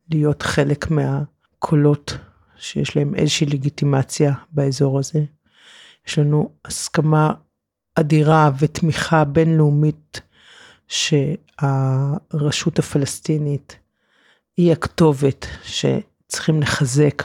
[0.10, 2.18] להיות חלק מהקולות
[2.58, 5.24] שיש להם איזושהי לגיטימציה באזור הזה.
[6.08, 7.34] יש לנו הסכמה
[7.95, 10.22] אדירה ותמיכה בינלאומית
[10.88, 13.78] שהרשות הפלסטינית
[14.58, 17.24] היא הכתובת שצריכים לחזק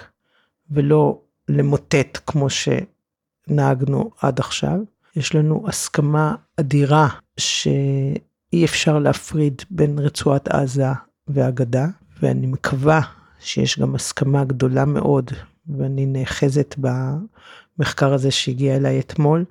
[0.71, 4.79] ולא למוטט כמו שנהגנו עד עכשיו.
[5.17, 10.87] יש לנו הסכמה אדירה שאי אפשר להפריד בין רצועת עזה
[11.29, 11.87] והגדה,
[12.23, 13.01] ואני מקווה
[13.41, 15.31] שיש גם הסכמה גדולה מאוד,
[15.79, 19.45] ואני נאחזת במחקר הזה שהגיע אליי אתמול,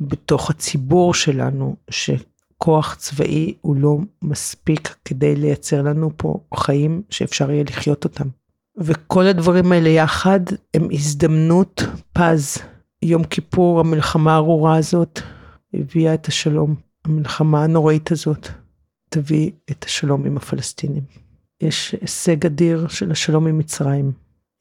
[0.00, 7.64] בתוך הציבור שלנו, שכוח צבאי הוא לא מספיק כדי לייצר לנו פה חיים שאפשר יהיה
[7.64, 8.28] לחיות אותם.
[8.76, 10.40] וכל הדברים האלה יחד
[10.74, 11.82] הם הזדמנות
[12.12, 12.58] פז.
[13.02, 15.20] יום כיפור, המלחמה הארורה הזאת,
[15.74, 16.74] הביאה את השלום.
[17.04, 18.48] המלחמה הנוראית הזאת
[19.08, 21.02] תביא את השלום עם הפלסטינים.
[21.60, 24.12] יש הישג אדיר של השלום עם מצרים.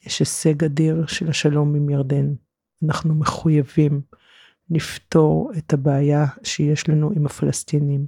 [0.06, 2.34] יש הישג אדיר של השלום עם ירדן.
[2.84, 4.02] אנחנו מחויבים
[4.70, 8.06] לפתור את הבעיה שיש לנו עם הפלסטינים.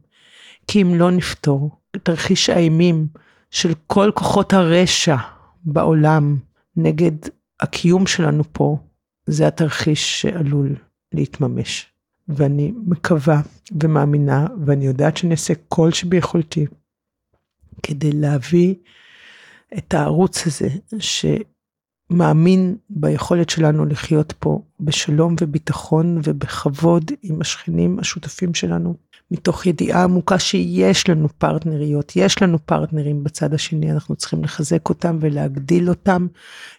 [0.67, 1.71] כי אם לא נפתור,
[2.03, 3.07] תרחיש האימים
[3.51, 5.15] של כל כוחות הרשע
[5.63, 6.37] בעולם
[6.75, 7.11] נגד
[7.59, 8.77] הקיום שלנו פה,
[9.25, 10.75] זה התרחיש שעלול
[11.13, 11.87] להתממש.
[12.27, 13.41] ואני מקווה
[13.83, 16.65] ומאמינה, ואני יודעת שאני אעשה כל שביכולתי
[17.83, 18.75] כדי להביא
[19.77, 20.69] את הערוץ הזה,
[20.99, 28.95] שמאמין ביכולת שלנו לחיות פה בשלום וביטחון ובכבוד עם השכנים השותפים שלנו,
[29.31, 35.17] מתוך ידיעה עמוקה שיש לנו פרטנריות, יש לנו פרטנרים בצד השני, אנחנו צריכים לחזק אותם
[35.21, 36.27] ולהגדיל אותם,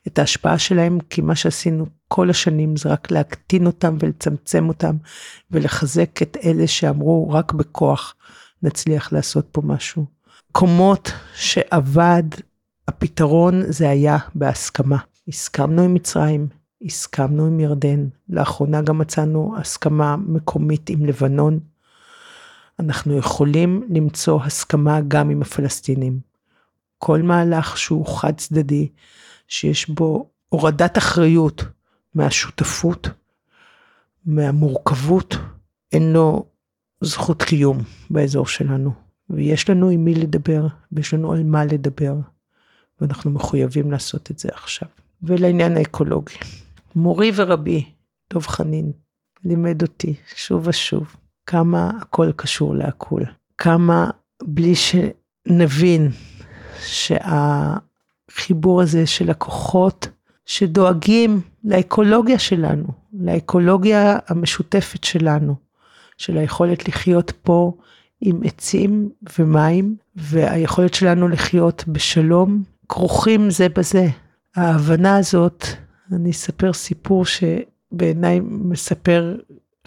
[0.07, 4.97] את ההשפעה שלהם, כי מה שעשינו כל השנים זה רק להקטין אותם ולצמצם אותם,
[5.51, 8.15] ולחזק את אלה שאמרו רק בכוח
[8.63, 10.20] נצליח לעשות פה משהו.
[10.53, 12.23] קומות שעבד,
[12.89, 14.99] הפתרון זה היה בהסכמה.
[15.29, 16.49] הסכמנו עם מצרים,
[16.83, 21.61] הסכמנו עם ירדן, לאחרונה גם מצאנו הסכמה מקומית עם לבנון.
[22.81, 26.21] אנחנו יכולים למצוא הסכמה גם עם הפלסטינים.
[26.99, 28.89] כל מהלך שהוא חד צדדי,
[29.49, 31.65] שיש בו הורדת אחריות
[32.15, 33.09] מהשותפות,
[34.27, 35.37] מהמורכבות,
[35.93, 36.47] אין לו
[37.01, 37.79] זכות קיום
[38.11, 39.10] באזור שלנו.
[39.31, 42.15] ויש לנו עם מי לדבר, ויש לנו על מה לדבר,
[43.01, 44.89] ואנחנו מחויבים לעשות את זה עכשיו.
[45.23, 46.35] ולעניין האקולוגי.
[46.97, 47.85] מורי ורבי,
[48.33, 48.93] דב חנין,
[49.45, 51.17] לימד אותי שוב ושוב
[51.47, 53.25] כמה הכל קשור להכול.
[53.59, 54.11] כמה
[54.43, 56.11] בלי שנבין
[56.81, 60.09] שהחיבור הזה של הכוחות
[60.47, 65.55] שדואגים לאקולוגיה שלנו, לאקולוגיה המשותפת שלנו,
[66.17, 67.73] של היכולת לחיות פה
[68.21, 74.07] עם עצים ומים, והיכולת שלנו לחיות בשלום, כרוכים זה בזה.
[74.57, 75.65] ההבנה הזאת,
[76.13, 79.37] אני אספר סיפור שבעיניי מספר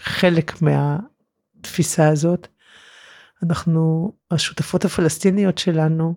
[0.00, 2.48] חלק מהתפיסה הזאת.
[3.42, 6.14] אנחנו, השותפות הפלסטיניות שלנו,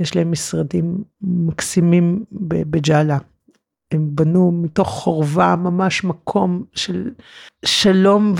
[0.00, 2.24] יש להם משרדים מקסימים
[2.70, 3.18] בג'אלה.
[3.90, 7.10] הם בנו מתוך חורבה ממש מקום של
[7.64, 8.34] שלום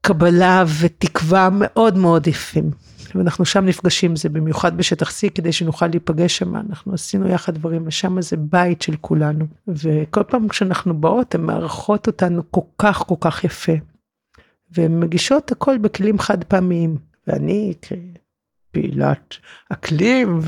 [0.00, 2.70] וקבלה ותקווה מאוד מאוד יפים.
[3.14, 7.86] ואנחנו שם נפגשים, זה במיוחד בשטח C, כדי שנוכל להיפגש שם, אנחנו עשינו יחד דברים,
[7.86, 9.44] ושם זה בית של כולנו.
[9.68, 13.72] וכל פעם כשאנחנו באות, הן מארחות אותנו כל כך כל כך יפה.
[14.70, 16.96] והן מגישות הכל בכלים חד פעמיים.
[17.26, 17.74] ואני
[18.72, 19.34] פעילת
[19.68, 20.40] אקלים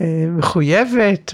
[0.00, 1.32] ומחויבת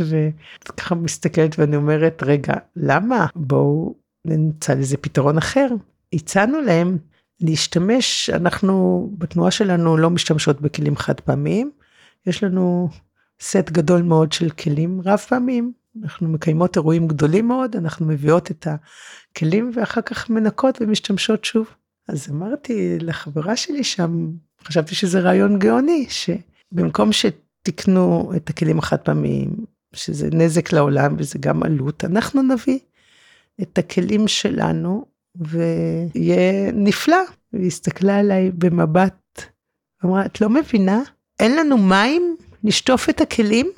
[0.64, 5.68] וככה מסתכלת ואני אומרת רגע למה בואו נמצא לזה פתרון אחר.
[6.12, 6.98] הצענו להם
[7.40, 11.70] להשתמש אנחנו בתנועה שלנו לא משתמשות בכלים חד פעמיים
[12.26, 12.88] יש לנו
[13.40, 15.72] סט גדול מאוד של כלים רב פעמיים
[16.02, 21.66] אנחנו מקיימות אירועים גדולים מאוד אנחנו מביאות את הכלים ואחר כך מנקות ומשתמשות שוב.
[22.08, 24.30] אז אמרתי לחברה שלי שם
[24.64, 29.50] חשבתי שזה רעיון גאוני, שבמקום שתקנו את הכלים החד פעמיים,
[29.92, 32.78] שזה נזק לעולם וזה גם עלות, אנחנו נביא
[33.62, 35.04] את הכלים שלנו
[35.36, 37.16] ויהיה נפלא.
[37.52, 39.42] והיא הסתכלה עליי במבט,
[40.04, 41.02] אמרה, את לא מבינה?
[41.40, 43.70] אין לנו מים לשטוף את הכלים?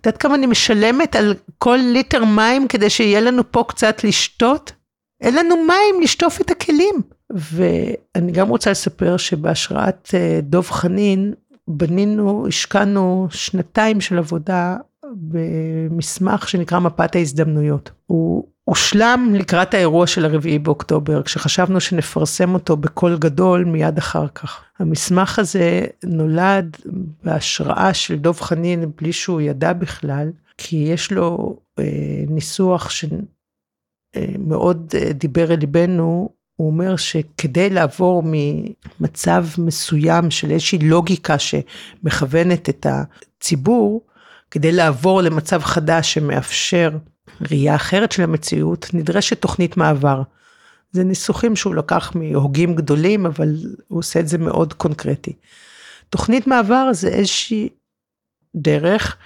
[0.00, 4.72] את יודעת כמה אני משלמת על כל ליטר מים כדי שיהיה לנו פה קצת לשתות?
[5.20, 6.94] אין לנו מים לשטוף את הכלים.
[7.32, 11.34] ואני גם רוצה לספר שבהשראת אה, דוב חנין
[11.68, 14.76] בנינו, השקענו שנתיים של עבודה
[15.16, 17.90] במסמך שנקרא מפת ההזדמנויות.
[18.06, 24.64] הוא הושלם לקראת האירוע של הרביעי באוקטובר, כשחשבנו שנפרסם אותו בקול גדול מיד אחר כך.
[24.78, 26.76] המסמך הזה נולד
[27.24, 31.84] בהשראה של דב חנין בלי שהוא ידע בכלל, כי יש לו אה,
[32.28, 32.90] ניסוח
[34.16, 42.68] שמאוד אה, דיבר אל ליבנו, הוא אומר שכדי לעבור ממצב מסוים של איזושהי לוגיקה שמכוונת
[42.68, 44.00] את הציבור,
[44.50, 46.90] כדי לעבור למצב חדש שמאפשר
[47.50, 50.22] ראייה אחרת של המציאות, נדרשת תוכנית מעבר.
[50.92, 53.56] זה ניסוחים שהוא לקח מהוגים גדולים, אבל
[53.88, 55.32] הוא עושה את זה מאוד קונקרטי.
[56.08, 57.68] תוכנית מעבר זה איזושהי
[58.56, 59.16] דרך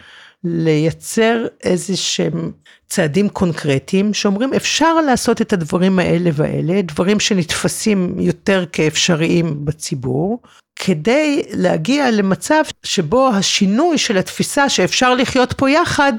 [0.45, 2.53] לייצר איזה שהם
[2.87, 10.43] צעדים קונקרטיים שאומרים אפשר לעשות את הדברים האלה והאלה, דברים שנתפסים יותר כאפשריים בציבור,
[10.77, 16.13] כדי להגיע למצב שבו השינוי של התפיסה שאפשר לחיות פה יחד,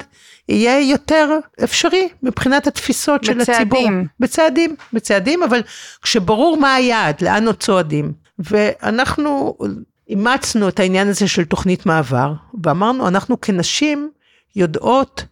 [0.49, 3.45] יהיה יותר אפשרי מבחינת התפיסות בצעדים.
[3.45, 3.79] של הציבור.
[3.79, 4.07] בצעדים.
[4.19, 4.75] בצעדים.
[4.93, 5.61] בצעדים, אבל
[6.01, 8.13] כשברור מה היעד, לאן עוד צועדים.
[8.39, 9.57] ואנחנו
[10.09, 12.33] אימצנו את העניין הזה של תוכנית מעבר,
[12.63, 14.09] ואמרנו, אנחנו כנשים
[14.55, 15.25] יודעות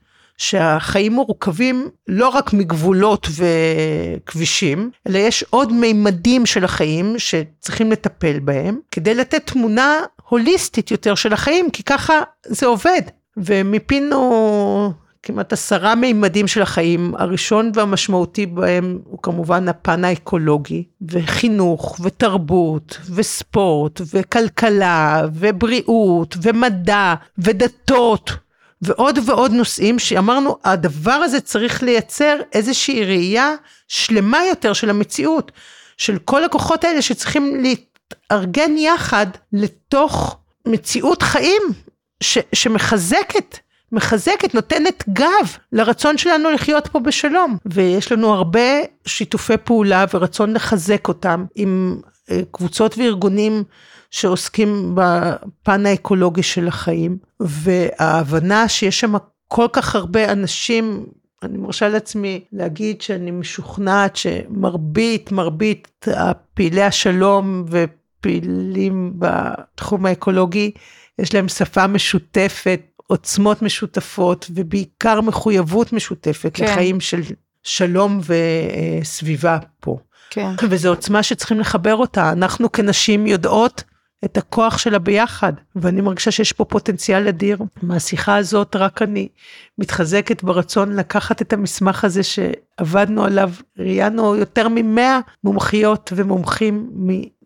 [0.44, 8.80] שהחיים מורכבים לא רק מגבולות וכבישים, אלא יש עוד מימדים של החיים שצריכים לטפל בהם,
[8.92, 13.02] כדי לתת תמונה הוליסטית יותר של החיים, כי ככה זה עובד.
[13.38, 22.98] ומיפינו כמעט עשרה מימדים של החיים, הראשון והמשמעותי בהם הוא כמובן הפן האקולוגי, וחינוך, ותרבות,
[23.16, 28.32] וספורט, וכלכלה, ובריאות, ומדע, ודתות.
[28.84, 33.52] ועוד ועוד נושאים שאמרנו, הדבר הזה צריך לייצר איזושהי ראייה
[33.88, 35.52] שלמה יותר של המציאות,
[35.98, 41.62] של כל הכוחות האלה שצריכים להתארגן יחד לתוך מציאות חיים
[42.24, 43.58] ש, שמחזקת,
[43.92, 47.58] מחזקת, נותנת גב לרצון שלנו לחיות פה בשלום.
[47.66, 53.64] ויש לנו הרבה שיתופי פעולה ורצון לחזק אותם עם אה, קבוצות וארגונים
[54.14, 59.14] שעוסקים בפן האקולוגי של החיים, וההבנה שיש שם
[59.48, 61.06] כל כך הרבה אנשים,
[61.44, 70.72] אני מרשה לעצמי להגיד שאני משוכנעת שמרבית, מרבית הפעילי השלום ופעילים בתחום האקולוגי,
[71.20, 76.66] יש להם שפה משותפת, עוצמות משותפות, ובעיקר מחויבות משותפת כן.
[76.66, 77.22] לחיים של
[77.64, 78.20] שלום
[79.02, 79.98] וסביבה פה.
[80.30, 80.50] כן.
[80.70, 82.32] וזו עוצמה שצריכים לחבר אותה.
[82.32, 83.84] אנחנו כנשים יודעות
[84.26, 87.58] את הכוח של הביחד, ואני מרגישה שיש פה פוטנציאל אדיר.
[87.84, 89.28] מהשיחה הזאת רק אני
[89.78, 96.90] מתחזקת ברצון לקחת את המסמך הזה שעבדנו עליו, ראיינו יותר ממאה מומחיות ומומחים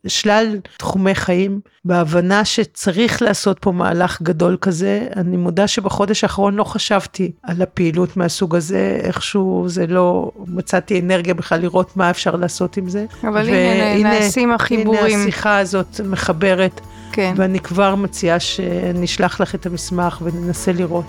[0.06, 5.08] משלל תחומי חיים, בהבנה שצריך לעשות פה מהלך גדול כזה.
[5.16, 11.34] אני מודה שבחודש האחרון לא חשבתי על הפעילות מהסוג הזה, איכשהו זה לא, מצאתי אנרגיה
[11.34, 13.06] בכלל לראות מה אפשר לעשות עם זה.
[13.24, 15.06] אבל הנה, נעשים החיבורים.
[15.06, 16.82] הנה השיחה הזאת מחברת,
[17.12, 17.34] כן.
[17.38, 21.06] ואני כבר מציעה שנשלח לך את המסמך וננסה לראות.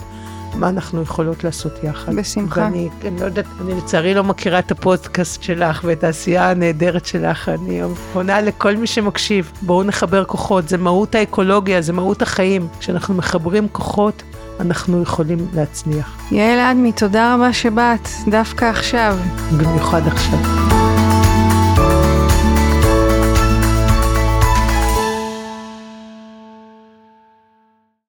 [0.55, 2.15] מה אנחנו יכולות לעשות יחד.
[2.15, 2.61] בשמחה.
[2.61, 7.49] ואני אני לא יודעת, אני לצערי לא מכירה את הפודקאסט שלך ואת העשייה הנהדרת שלך.
[7.49, 7.81] אני
[8.13, 12.69] פונה לכל מי שמקשיב, בואו נחבר כוחות, זה מהות האקולוגיה, זה מהות החיים.
[12.81, 14.23] כשאנחנו מחברים כוחות,
[14.61, 16.29] אנחנו יכולים להצליח.
[16.31, 19.17] יעל אדמי, תודה רבה שבאת, דווקא עכשיו.
[19.57, 20.39] במיוחד עכשיו.